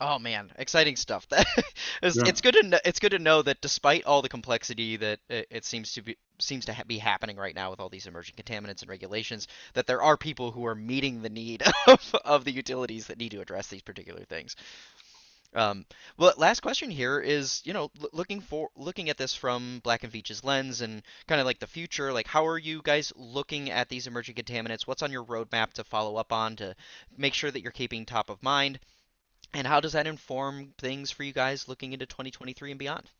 Oh 0.00 0.18
man, 0.18 0.52
exciting 0.56 0.96
stuff. 0.96 1.26
That 1.30 1.46
it's, 2.02 2.16
Yeah. 2.16 2.24
it's 2.24 2.40
good 2.40 2.54
to 2.54 2.62
know, 2.66 2.78
it's 2.84 2.98
good 3.00 3.12
to 3.12 3.18
know 3.18 3.42
that 3.42 3.60
despite 3.60 4.04
all 4.04 4.22
the 4.22 4.28
complexity 4.28 4.96
that 4.96 5.20
it, 5.28 5.46
it 5.50 5.64
seems 5.64 5.92
to 5.92 6.02
be 6.02 6.16
seems 6.40 6.64
to 6.66 6.74
ha 6.74 6.82
be 6.84 6.98
happening 6.98 7.36
right 7.36 7.54
now 7.54 7.70
with 7.70 7.80
all 7.80 7.88
these 7.88 8.06
emerging 8.06 8.34
contaminants 8.36 8.82
and 8.82 8.88
regulations, 8.90 9.46
that 9.74 9.86
there 9.86 10.02
are 10.02 10.16
people 10.16 10.50
who 10.50 10.66
are 10.66 10.74
meeting 10.74 11.22
the 11.22 11.30
need 11.30 11.62
of, 11.86 12.14
of 12.24 12.44
the 12.44 12.52
utilities 12.52 13.06
that 13.06 13.18
need 13.18 13.30
to 13.32 13.40
address 13.40 13.68
these 13.68 13.82
particular 13.82 14.24
things. 14.24 14.56
Um, 15.54 15.86
well, 16.18 16.34
last 16.36 16.60
question 16.60 16.90
here 16.90 17.20
is, 17.20 17.62
you 17.64 17.72
know, 17.72 17.90
l- 18.02 18.08
looking 18.12 18.40
for 18.40 18.70
looking 18.76 19.08
at 19.10 19.16
this 19.16 19.34
from 19.34 19.80
Black 19.84 20.02
and 20.02 20.12
Veatch's 20.12 20.42
lens 20.44 20.80
and 20.80 21.02
kind 21.28 21.40
of 21.40 21.46
like 21.46 21.60
the 21.60 21.66
future, 21.68 22.12
like 22.12 22.26
how 22.26 22.44
are 22.46 22.58
you 22.58 22.82
guys 22.82 23.12
looking 23.16 23.70
at 23.70 23.88
these 23.88 24.06
emerging 24.08 24.34
contaminants? 24.34 24.86
What's 24.86 25.02
on 25.02 25.12
your 25.12 25.24
roadmap 25.24 25.72
to 25.74 25.84
follow 25.84 26.16
up 26.16 26.32
on 26.32 26.56
to 26.56 26.74
make 27.16 27.34
sure 27.34 27.50
that 27.52 27.62
you're 27.62 27.70
keeping 27.72 28.04
top 28.04 28.30
of 28.30 28.42
mind? 28.42 28.80
And 29.54 29.66
how 29.66 29.80
does 29.80 29.92
that 29.92 30.06
inform 30.06 30.74
things 30.78 31.10
for 31.10 31.22
you 31.22 31.32
guys 31.32 31.68
looking 31.68 31.92
into 31.92 32.06
2023 32.06 32.72
and 32.72 32.78
beyond? 32.78 33.10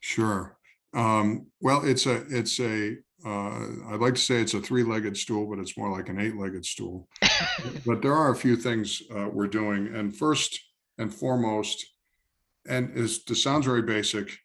Sure. 0.00 0.56
Um, 0.94 1.46
well, 1.60 1.82
it's 1.84 2.04
a, 2.06 2.26
it's 2.28 2.60
a, 2.60 2.96
uh, 3.24 3.66
I'd 3.88 4.00
like 4.00 4.14
to 4.14 4.20
say 4.20 4.40
it's 4.40 4.54
a 4.54 4.60
three-legged 4.60 5.16
stool, 5.16 5.48
but 5.48 5.58
it's 5.58 5.78
more 5.78 5.90
like 5.90 6.08
an 6.08 6.20
eight-legged 6.20 6.64
stool. 6.64 7.08
But 7.84 8.02
there 8.02 8.14
are 8.14 8.30
a 8.30 8.36
few 8.36 8.56
things, 8.56 9.02
uh, 9.14 9.28
we're 9.30 9.48
doing, 9.48 9.94
and 9.94 10.16
first 10.16 10.60
and 10.98 11.12
foremost, 11.12 11.84
and 12.68 12.96
is, 12.96 13.24
this 13.24 13.42
sounds 13.42 13.66
very 13.66 13.82
basic, 13.82 14.38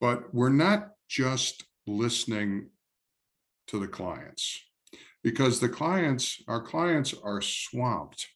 but 0.00 0.34
we're 0.34 0.48
not 0.48 0.88
just 1.08 1.64
listening 1.86 2.70
to 3.68 3.78
the 3.78 3.86
clients. 3.86 4.60
Because 5.22 5.60
the 5.60 5.68
clients, 5.68 6.42
our 6.48 6.60
clients 6.60 7.14
are 7.22 7.40
swamped. 7.40 8.26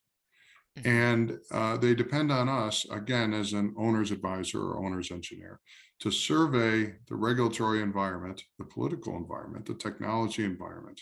Mhm. 0.78 0.86
And 0.86 1.38
uh, 1.50 1.76
they 1.76 1.94
depend 1.94 2.30
on 2.30 2.48
us, 2.48 2.86
again, 2.90 3.34
as 3.34 3.52
an 3.52 3.74
owner's 3.76 4.10
advisor 4.10 4.60
or 4.60 4.84
owner's 4.84 5.10
engineer, 5.10 5.60
to 6.00 6.10
survey 6.10 6.94
the 7.08 7.16
regulatory 7.16 7.82
environment, 7.82 8.42
the 8.58 8.64
political 8.64 9.16
environment, 9.16 9.66
the 9.66 9.74
technology 9.74 10.44
environment, 10.44 11.00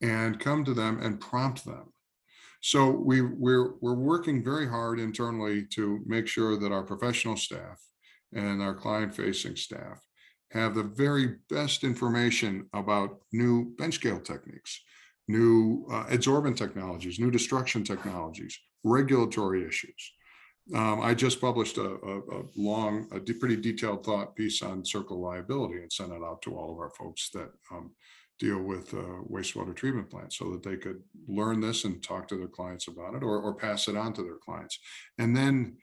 and 0.00 0.40
come 0.40 0.64
to 0.64 0.74
them 0.74 1.00
and 1.02 1.20
prompt 1.20 1.64
them. 1.64 1.92
So 2.60 2.90
we, 2.90 3.20
we're, 3.20 3.74
we're 3.80 3.94
working 3.94 4.42
very 4.42 4.66
hard 4.68 4.98
internally 4.98 5.66
to 5.74 6.00
make 6.06 6.26
sure 6.26 6.56
that 6.58 6.72
our 6.72 6.82
professional 6.82 7.36
staff 7.36 7.80
and 8.32 8.62
our 8.62 8.74
client-facing 8.74 9.56
staff 9.56 10.00
have 10.52 10.74
the 10.74 10.82
very 10.82 11.36
best 11.50 11.84
information 11.84 12.68
about 12.72 13.20
new 13.32 13.74
bench 13.76 13.94
scale 13.94 14.20
techniques, 14.20 14.82
new 15.28 15.86
uh, 15.92 16.06
adsorbent 16.06 16.56
technologies, 16.56 17.20
new 17.20 17.30
destruction 17.30 17.84
technologies, 17.84 18.58
regulatory 18.84 19.66
issues. 19.66 20.12
Um, 20.74 21.00
I 21.00 21.14
just 21.14 21.40
published 21.40 21.78
a, 21.78 21.82
a, 21.82 22.18
a 22.18 22.42
long, 22.56 23.08
a 23.10 23.18
de- 23.18 23.34
pretty 23.34 23.56
detailed 23.56 24.04
thought 24.04 24.36
piece 24.36 24.62
on 24.62 24.82
CERCLA 24.82 25.18
liability 25.18 25.80
and 25.80 25.92
sent 25.92 26.12
it 26.12 26.22
out 26.22 26.42
to 26.42 26.56
all 26.56 26.72
of 26.72 26.78
our 26.78 26.90
folks 26.90 27.30
that 27.30 27.50
um, 27.72 27.92
deal 28.38 28.62
with 28.62 28.92
uh, 28.94 29.22
wastewater 29.30 29.74
treatment 29.74 30.10
plants 30.10 30.36
so 30.36 30.50
that 30.50 30.62
they 30.62 30.76
could 30.76 31.02
learn 31.26 31.60
this 31.60 31.84
and 31.84 32.02
talk 32.02 32.28
to 32.28 32.36
their 32.36 32.48
clients 32.48 32.86
about 32.86 33.14
it 33.14 33.22
or, 33.22 33.40
or 33.40 33.54
pass 33.54 33.88
it 33.88 33.96
on 33.96 34.12
to 34.12 34.22
their 34.22 34.36
clients. 34.36 34.78
And 35.18 35.34
then 35.34 35.76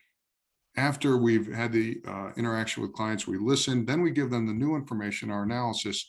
after 0.78 1.18
we've 1.18 1.52
had 1.54 1.72
the 1.72 2.02
uh, 2.08 2.32
interaction 2.38 2.84
with 2.84 2.94
clients, 2.94 3.28
we 3.28 3.38
listen, 3.38 3.86
then 3.86 4.02
we 4.02 4.12
give 4.12 4.30
them 4.30 4.46
the 4.46 4.54
new 4.54 4.76
information, 4.76 5.32
our 5.32 5.44
analysis, 5.44 6.08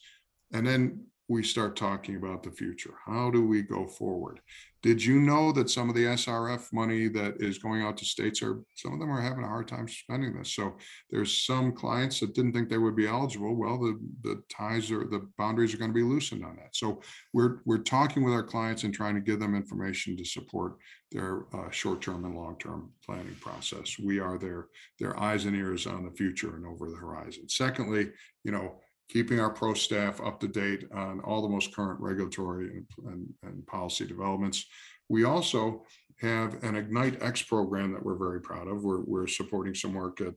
and 0.52 0.66
then 0.66 1.04
we 1.28 1.42
start 1.42 1.76
talking 1.76 2.16
about 2.16 2.42
the 2.42 2.50
future. 2.50 2.94
How 3.04 3.30
do 3.30 3.44
we 3.44 3.62
go 3.62 3.86
forward? 3.86 4.40
Did 4.86 5.04
you 5.04 5.18
know 5.18 5.50
that 5.50 5.68
some 5.68 5.88
of 5.88 5.96
the 5.96 6.04
SRF 6.04 6.72
money 6.72 7.08
that 7.08 7.42
is 7.42 7.58
going 7.58 7.82
out 7.82 7.96
to 7.96 8.04
states 8.04 8.40
are, 8.40 8.62
some 8.76 8.92
of 8.92 9.00
them 9.00 9.10
are 9.10 9.20
having 9.20 9.42
a 9.42 9.48
hard 9.48 9.66
time 9.66 9.88
spending 9.88 10.38
this. 10.38 10.54
So 10.54 10.76
there's 11.10 11.44
some 11.44 11.72
clients 11.72 12.20
that 12.20 12.36
didn't 12.36 12.52
think 12.52 12.68
they 12.68 12.78
would 12.78 12.94
be 12.94 13.08
eligible. 13.08 13.56
Well, 13.56 13.78
the, 13.78 13.98
the 14.22 14.44
ties 14.48 14.92
are, 14.92 15.04
the 15.04 15.28
boundaries 15.38 15.74
are 15.74 15.78
going 15.78 15.90
to 15.90 15.94
be 15.94 16.04
loosened 16.04 16.44
on 16.44 16.54
that. 16.58 16.76
So 16.76 17.00
we're, 17.32 17.62
we're 17.64 17.78
talking 17.78 18.22
with 18.22 18.32
our 18.32 18.44
clients 18.44 18.84
and 18.84 18.94
trying 18.94 19.16
to 19.16 19.20
give 19.20 19.40
them 19.40 19.56
information 19.56 20.16
to 20.18 20.24
support 20.24 20.76
their 21.10 21.46
uh, 21.52 21.68
short-term 21.72 22.24
and 22.24 22.36
long-term 22.36 22.92
planning 23.04 23.36
process. 23.40 23.98
We 23.98 24.20
are 24.20 24.38
their, 24.38 24.68
their 25.00 25.18
eyes 25.18 25.46
and 25.46 25.56
ears 25.56 25.88
on 25.88 26.04
the 26.04 26.12
future 26.12 26.54
and 26.54 26.64
over 26.64 26.88
the 26.88 26.96
horizon. 26.96 27.48
Secondly, 27.48 28.12
you 28.44 28.52
know, 28.52 28.76
keeping 29.08 29.40
our 29.40 29.50
pro 29.50 29.74
staff 29.74 30.20
up 30.20 30.40
to 30.40 30.48
date 30.48 30.84
on 30.92 31.20
all 31.20 31.42
the 31.42 31.48
most 31.48 31.74
current 31.74 32.00
regulatory 32.00 32.68
and, 32.70 32.86
and, 33.06 33.34
and 33.42 33.66
policy 33.66 34.06
developments. 34.06 34.66
We 35.08 35.24
also 35.24 35.84
have 36.20 36.62
an 36.64 36.76
Ignite 36.76 37.22
X 37.22 37.42
program 37.42 37.92
that 37.92 38.04
we're 38.04 38.16
very 38.16 38.40
proud 38.40 38.68
of. 38.68 38.82
We're, 38.82 39.02
we're 39.02 39.26
supporting 39.26 39.74
some 39.74 39.94
work 39.94 40.20
at 40.20 40.34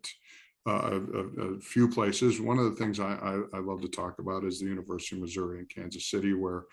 uh, 0.67 0.99
a, 1.13 1.43
a- 1.55 1.59
few 1.61 1.87
places. 1.87 2.41
One 2.41 2.59
of 2.59 2.65
the 2.65 2.75
things 2.75 2.99
I, 2.99 3.13
I, 3.13 3.57
I 3.57 3.59
love 3.59 3.81
to 3.81 3.87
talk 3.87 4.19
about 4.19 4.43
is 4.43 4.59
the 4.59 4.65
University 4.67 5.15
of 5.15 5.21
Missouri 5.21 5.59
in 5.59 5.65
Kansas 5.65 6.09
City, 6.09 6.33
where 6.33 6.65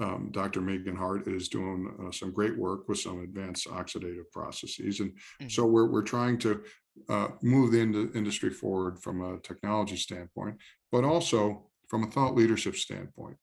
um, 0.00 0.30
Dr. 0.32 0.60
Megan 0.60 0.96
Hart 0.96 1.26
is 1.28 1.48
doing 1.48 1.94
uh, 2.00 2.10
some 2.10 2.32
great 2.32 2.56
work 2.56 2.88
with 2.88 2.98
some 2.98 3.22
advanced 3.22 3.68
oxidative 3.68 4.30
processes. 4.32 5.00
And 5.00 5.12
so 5.50 5.64
we're, 5.64 5.86
we're 5.86 6.02
trying 6.02 6.38
to 6.38 6.62
uh, 7.08 7.28
move 7.42 7.72
the 7.72 7.80
ind- 7.80 8.16
industry 8.16 8.50
forward 8.50 9.02
from 9.02 9.22
a 9.22 9.38
technology 9.40 9.96
standpoint, 9.96 10.56
but 10.90 11.04
also 11.04 11.66
from 11.88 12.04
a 12.04 12.10
thought 12.10 12.34
leadership 12.34 12.76
standpoint. 12.76 13.36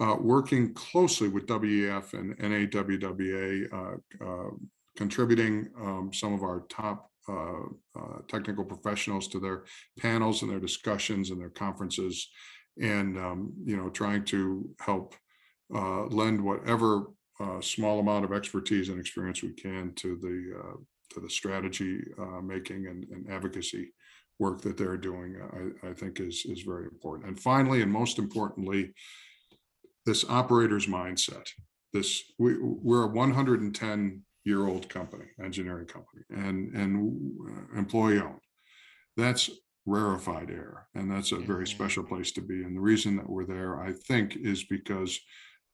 Uh, 0.00 0.16
working 0.18 0.72
closely 0.72 1.28
with 1.28 1.46
WEF 1.46 2.14
and 2.14 2.34
AWWA, 2.38 3.72
uh, 3.72 4.24
uh, 4.24 4.50
contributing 4.96 5.68
um, 5.78 6.10
some 6.14 6.32
of 6.32 6.42
our 6.42 6.64
top 6.70 7.10
uh, 7.28 7.60
uh, 7.96 8.18
technical 8.26 8.64
professionals 8.64 9.28
to 9.28 9.38
their 9.38 9.64
panels 9.98 10.42
and 10.42 10.50
their 10.50 10.58
discussions 10.58 11.30
and 11.30 11.40
their 11.40 11.50
conferences, 11.50 12.28
and 12.80 13.18
um, 13.18 13.52
you 13.64 13.76
know, 13.76 13.90
trying 13.90 14.24
to 14.24 14.68
help 14.80 15.14
uh, 15.74 16.04
lend 16.06 16.40
whatever 16.42 17.06
uh, 17.40 17.60
small 17.60 17.98
amount 18.00 18.24
of 18.24 18.32
expertise 18.32 18.88
and 18.88 19.00
experience 19.00 19.42
we 19.42 19.52
can 19.52 19.92
to 19.94 20.16
the 20.16 20.58
uh, 20.58 20.76
to 21.10 21.20
the 21.20 21.30
strategy 21.30 22.00
uh, 22.18 22.40
making 22.40 22.86
and, 22.86 23.04
and 23.10 23.30
advocacy 23.30 23.92
work 24.38 24.60
that 24.62 24.76
they're 24.76 24.96
doing. 24.96 25.36
I, 25.82 25.88
I 25.90 25.92
think 25.94 26.20
is 26.20 26.44
is 26.46 26.62
very 26.62 26.84
important. 26.84 27.28
And 27.28 27.38
finally, 27.40 27.82
and 27.82 27.92
most 27.92 28.18
importantly, 28.18 28.92
this 30.06 30.28
operator's 30.28 30.86
mindset. 30.86 31.46
This 31.92 32.22
we 32.38 32.56
we're 32.60 33.04
a 33.04 33.08
110 33.08 34.22
year 34.44 34.66
old 34.66 34.88
company, 34.88 35.26
engineering 35.42 35.86
company, 35.86 36.22
and 36.30 36.74
and 36.74 37.20
uh, 37.48 37.78
employee 37.78 38.20
owned. 38.20 38.40
That's 39.16 39.50
rarefied 39.84 40.50
air, 40.50 40.86
and 40.94 41.10
that's 41.10 41.32
a 41.32 41.36
very 41.36 41.64
Mhm. 41.64 41.68
special 41.68 42.04
place 42.04 42.30
to 42.32 42.40
be. 42.40 42.62
And 42.62 42.76
the 42.76 42.80
reason 42.80 43.16
that 43.16 43.28
we're 43.28 43.46
there, 43.46 43.80
I 43.80 43.92
think, 43.92 44.36
is 44.36 44.64
because 44.64 45.18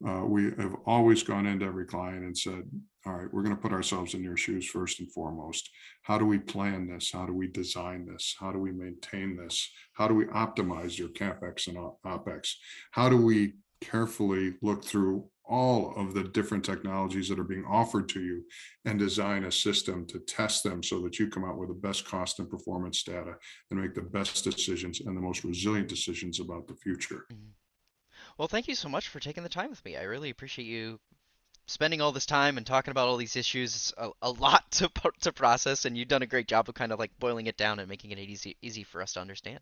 uh, 0.06 0.24
we 0.24 0.44
have 0.58 0.74
always 0.86 1.22
gone 1.22 1.46
into 1.46 1.66
every 1.66 1.84
client 1.84 2.24
and 2.24 2.36
said, 2.36 2.62
all 3.06 3.14
right, 3.14 3.32
we're 3.32 3.42
going 3.42 3.54
to 3.54 3.60
put 3.60 3.72
ourselves 3.72 4.14
in 4.14 4.22
your 4.22 4.36
shoes 4.36 4.68
first 4.68 5.00
and 5.00 5.10
foremost. 5.12 5.70
How 6.02 6.18
do 6.18 6.24
we 6.24 6.38
plan 6.38 6.86
this? 6.86 7.10
How 7.12 7.26
do 7.26 7.32
we 7.32 7.48
design 7.48 8.06
this? 8.06 8.36
How 8.38 8.52
do 8.52 8.58
we 8.58 8.70
maintain 8.70 9.36
this? 9.36 9.70
How 9.94 10.06
do 10.06 10.14
we 10.14 10.26
optimize 10.26 10.98
your 10.98 11.08
CapEx 11.08 11.66
and 11.68 11.76
OpEx? 12.04 12.52
How 12.92 13.08
do 13.08 13.16
we 13.16 13.54
carefully 13.80 14.54
look 14.62 14.84
through 14.84 15.28
all 15.44 15.94
of 15.96 16.12
the 16.12 16.24
different 16.24 16.64
technologies 16.64 17.28
that 17.28 17.38
are 17.38 17.44
being 17.44 17.64
offered 17.64 18.08
to 18.10 18.20
you 18.20 18.44
and 18.84 18.98
design 18.98 19.44
a 19.44 19.52
system 19.52 20.06
to 20.06 20.18
test 20.20 20.62
them 20.62 20.82
so 20.82 21.00
that 21.00 21.18
you 21.18 21.28
come 21.28 21.44
out 21.44 21.56
with 21.56 21.70
the 21.70 21.74
best 21.74 22.04
cost 22.04 22.38
and 22.38 22.50
performance 22.50 23.02
data 23.02 23.34
and 23.70 23.80
make 23.80 23.94
the 23.94 24.02
best 24.02 24.44
decisions 24.44 25.00
and 25.00 25.16
the 25.16 25.20
most 25.20 25.44
resilient 25.44 25.88
decisions 25.88 26.38
about 26.38 26.68
the 26.68 26.74
future. 26.74 27.26
Well, 28.38 28.48
thank 28.48 28.68
you 28.68 28.76
so 28.76 28.88
much 28.88 29.08
for 29.08 29.18
taking 29.18 29.42
the 29.42 29.48
time 29.48 29.70
with 29.70 29.84
me. 29.84 29.96
I 29.96 30.04
really 30.04 30.30
appreciate 30.30 30.66
you 30.66 31.00
spending 31.66 32.00
all 32.00 32.12
this 32.12 32.24
time 32.24 32.56
and 32.56 32.64
talking 32.64 32.92
about 32.92 33.08
all 33.08 33.16
these 33.16 33.34
issues. 33.36 33.74
It's 33.74 33.94
a, 33.98 34.10
a 34.22 34.30
lot 34.30 34.70
to 34.72 34.90
to 35.20 35.32
process, 35.32 35.84
and 35.84 35.98
you've 35.98 36.08
done 36.08 36.22
a 36.22 36.26
great 36.26 36.48
job 36.48 36.68
of 36.68 36.74
kind 36.74 36.92
of 36.92 36.98
like 36.98 37.10
boiling 37.18 37.48
it 37.48 37.56
down 37.56 37.80
and 37.80 37.88
making 37.88 38.12
it 38.12 38.18
easy 38.18 38.56
easy 38.62 38.84
for 38.84 39.02
us 39.02 39.12
to 39.14 39.20
understand. 39.20 39.60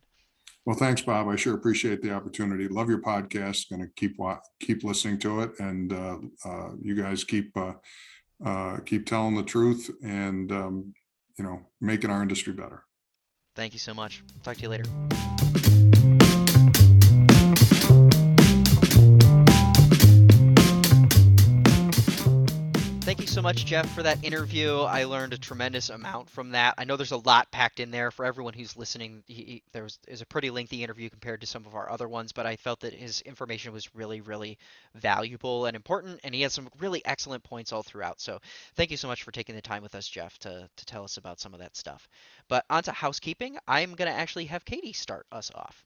Well, 0.66 0.76
thanks, 0.76 1.00
Bob. 1.00 1.28
I 1.28 1.36
sure 1.36 1.54
appreciate 1.54 2.02
the 2.02 2.12
opportunity. 2.12 2.66
Love 2.66 2.88
your 2.88 3.00
podcast. 3.00 3.70
Going 3.70 3.82
to 3.82 3.88
keep 3.96 4.18
keep 4.60 4.84
listening 4.84 5.18
to 5.20 5.42
it, 5.42 5.52
and 5.58 5.92
uh, 5.92 6.18
uh, 6.44 6.70
you 6.82 6.94
guys 7.00 7.24
keep 7.24 7.56
uh, 7.56 7.74
uh, 8.44 8.78
keep 8.84 9.06
telling 9.06 9.36
the 9.36 9.42
truth 9.42 9.90
and 10.02 10.52
um, 10.52 10.94
you 11.38 11.44
know 11.44 11.60
making 11.80 12.10
our 12.10 12.20
industry 12.20 12.52
better. 12.52 12.84
Thank 13.54 13.72
you 13.72 13.78
so 13.78 13.94
much. 13.94 14.22
Talk 14.42 14.56
to 14.56 14.62
you 14.62 14.68
later. 14.68 14.84
So 23.36 23.42
much, 23.42 23.66
Jeff, 23.66 23.94
for 23.94 24.02
that 24.02 24.24
interview. 24.24 24.78
I 24.78 25.04
learned 25.04 25.34
a 25.34 25.38
tremendous 25.38 25.90
amount 25.90 26.30
from 26.30 26.52
that. 26.52 26.72
I 26.78 26.84
know 26.84 26.96
there's 26.96 27.10
a 27.10 27.18
lot 27.18 27.52
packed 27.52 27.80
in 27.80 27.90
there 27.90 28.10
for 28.10 28.24
everyone 28.24 28.54
who's 28.54 28.78
listening. 28.78 29.24
He, 29.26 29.34
he, 29.34 29.62
there 29.72 29.82
was 29.82 29.98
is 30.08 30.22
a 30.22 30.26
pretty 30.26 30.48
lengthy 30.48 30.82
interview 30.82 31.10
compared 31.10 31.42
to 31.42 31.46
some 31.46 31.66
of 31.66 31.74
our 31.74 31.90
other 31.90 32.08
ones, 32.08 32.32
but 32.32 32.46
I 32.46 32.56
felt 32.56 32.80
that 32.80 32.94
his 32.94 33.20
information 33.20 33.74
was 33.74 33.94
really, 33.94 34.22
really 34.22 34.56
valuable 34.94 35.66
and 35.66 35.76
important, 35.76 36.20
and 36.24 36.34
he 36.34 36.40
had 36.40 36.50
some 36.50 36.70
really 36.78 37.04
excellent 37.04 37.44
points 37.44 37.74
all 37.74 37.82
throughout. 37.82 38.22
So 38.22 38.38
thank 38.74 38.90
you 38.90 38.96
so 38.96 39.06
much 39.06 39.22
for 39.22 39.32
taking 39.32 39.54
the 39.54 39.60
time 39.60 39.82
with 39.82 39.94
us, 39.94 40.08
Jeff, 40.08 40.38
to 40.38 40.66
to 40.74 40.86
tell 40.86 41.04
us 41.04 41.18
about 41.18 41.38
some 41.38 41.52
of 41.52 41.60
that 41.60 41.76
stuff. 41.76 42.08
But 42.48 42.64
on 42.70 42.84
to 42.84 42.92
housekeeping, 42.92 43.58
I'm 43.68 43.96
gonna 43.96 44.12
actually 44.12 44.46
have 44.46 44.64
Katie 44.64 44.94
start 44.94 45.26
us 45.30 45.50
off. 45.54 45.84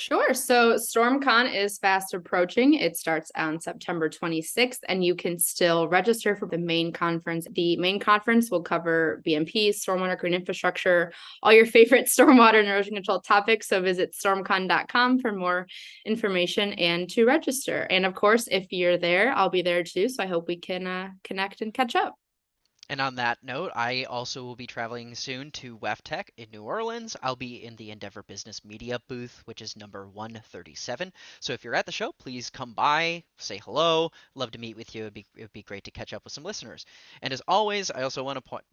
Sure. 0.00 0.32
So 0.32 0.76
StormCon 0.76 1.54
is 1.54 1.76
fast 1.76 2.14
approaching. 2.14 2.72
It 2.72 2.96
starts 2.96 3.30
on 3.36 3.60
September 3.60 4.08
26th, 4.08 4.78
and 4.88 5.04
you 5.04 5.14
can 5.14 5.38
still 5.38 5.88
register 5.88 6.34
for 6.34 6.46
the 6.46 6.56
main 6.56 6.90
conference. 6.90 7.46
The 7.52 7.76
main 7.76 8.00
conference 8.00 8.50
will 8.50 8.62
cover 8.62 9.20
BMP, 9.26 9.68
stormwater 9.68 10.18
green 10.18 10.32
infrastructure, 10.32 11.12
all 11.42 11.52
your 11.52 11.66
favorite 11.76 12.06
stormwater 12.06 12.60
and 12.60 12.68
erosion 12.68 12.94
control 12.94 13.20
topics. 13.20 13.68
So 13.68 13.82
visit 13.82 14.14
stormcon.com 14.14 15.18
for 15.18 15.32
more 15.32 15.66
information 16.06 16.72
and 16.72 17.06
to 17.10 17.26
register. 17.26 17.82
And 17.90 18.06
of 18.06 18.14
course, 18.14 18.48
if 18.50 18.72
you're 18.72 18.96
there, 18.96 19.34
I'll 19.34 19.50
be 19.50 19.60
there 19.60 19.84
too. 19.84 20.08
So 20.08 20.22
I 20.22 20.26
hope 20.28 20.48
we 20.48 20.56
can 20.56 20.86
uh, 20.86 21.10
connect 21.24 21.60
and 21.60 21.74
catch 21.74 21.94
up. 21.94 22.14
And 22.90 23.00
on 23.00 23.14
that 23.14 23.38
note, 23.44 23.70
I 23.76 24.02
also 24.02 24.42
will 24.42 24.56
be 24.56 24.66
traveling 24.66 25.14
soon 25.14 25.52
to 25.52 25.78
WEFTEC 25.78 26.30
in 26.36 26.50
New 26.50 26.64
Orleans. 26.64 27.16
I'll 27.22 27.36
be 27.36 27.64
in 27.64 27.76
the 27.76 27.92
Endeavor 27.92 28.24
Business 28.24 28.64
Media 28.64 28.98
booth, 29.06 29.42
which 29.44 29.62
is 29.62 29.76
number 29.76 30.08
137. 30.08 31.12
So 31.38 31.52
if 31.52 31.62
you're 31.62 31.76
at 31.76 31.86
the 31.86 31.92
show, 31.92 32.10
please 32.10 32.50
come 32.50 32.72
by, 32.72 33.22
say 33.38 33.58
hello. 33.58 34.10
Love 34.34 34.50
to 34.50 34.58
meet 34.58 34.74
with 34.74 34.92
you. 34.92 35.02
It'd 35.02 35.14
be, 35.14 35.24
it'd 35.36 35.52
be 35.52 35.62
great 35.62 35.84
to 35.84 35.92
catch 35.92 36.12
up 36.12 36.24
with 36.24 36.32
some 36.32 36.42
listeners. 36.42 36.84
And 37.22 37.32
as 37.32 37.40
always, 37.46 37.92
I 37.92 38.02
also 38.02 38.24
want 38.24 38.38
to 38.38 38.42
point 38.42 38.64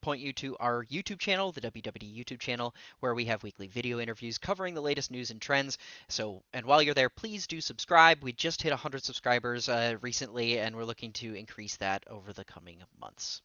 point 0.00 0.22
you 0.22 0.32
to 0.32 0.56
our 0.56 0.82
YouTube 0.86 1.18
channel, 1.18 1.52
the 1.52 1.60
WWD 1.60 2.16
YouTube 2.16 2.40
channel, 2.40 2.74
where 3.00 3.14
we 3.14 3.26
have 3.26 3.42
weekly 3.42 3.66
video 3.66 4.00
interviews 4.00 4.38
covering 4.38 4.72
the 4.72 4.80
latest 4.80 5.10
news 5.10 5.30
and 5.30 5.42
trends. 5.42 5.76
So, 6.08 6.42
and 6.54 6.64
while 6.64 6.80
you're 6.80 6.94
there, 6.94 7.10
please 7.10 7.46
do 7.46 7.60
subscribe. 7.60 8.22
We 8.22 8.32
just 8.32 8.62
hit 8.62 8.70
100 8.70 9.04
subscribers 9.04 9.68
uh, 9.68 9.96
recently, 10.00 10.60
and 10.60 10.74
we're 10.74 10.84
looking 10.84 11.12
to 11.12 11.34
increase 11.34 11.76
that 11.76 12.04
over 12.08 12.32
the 12.32 12.44
coming 12.46 12.82
months. 12.98 13.42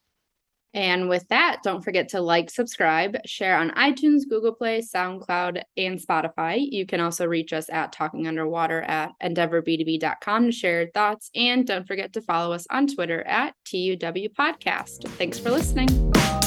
And 0.74 1.10
with 1.10 1.28
that, 1.30 1.60
don't 1.64 1.84
forget 1.84 2.10
to 2.10 2.22
like, 2.22 2.50
subscribe, 2.50 3.18
share 3.26 3.58
on 3.58 3.72
iTunes, 3.72 4.22
Google 4.30 4.54
Play, 4.54 4.82
SoundCloud, 4.82 5.62
and 5.78 6.00
Spotify. 6.00 6.66
You 6.70 6.86
can 6.86 7.00
also 7.00 7.26
reach 7.26 7.54
us 7.54 7.70
at 7.70 7.92
Talking 7.92 8.28
Underwater 8.28 8.82
at 8.82 9.12
EndeavorB2B.com 9.22 10.46
to 10.46 10.52
share 10.52 10.82
your 10.84 10.92
thoughts. 10.92 11.30
And 11.36 11.68
don't 11.68 11.88
forget 11.88 12.14
to 12.14 12.22
follow 12.22 12.54
us 12.54 12.66
on 12.70 12.88
Twitter 12.88 13.22
at 13.24 13.56
TUW 13.66 14.30
Podcast. 14.30 15.08
Thanks 15.18 15.40
for 15.40 15.52
listening. 15.52 16.41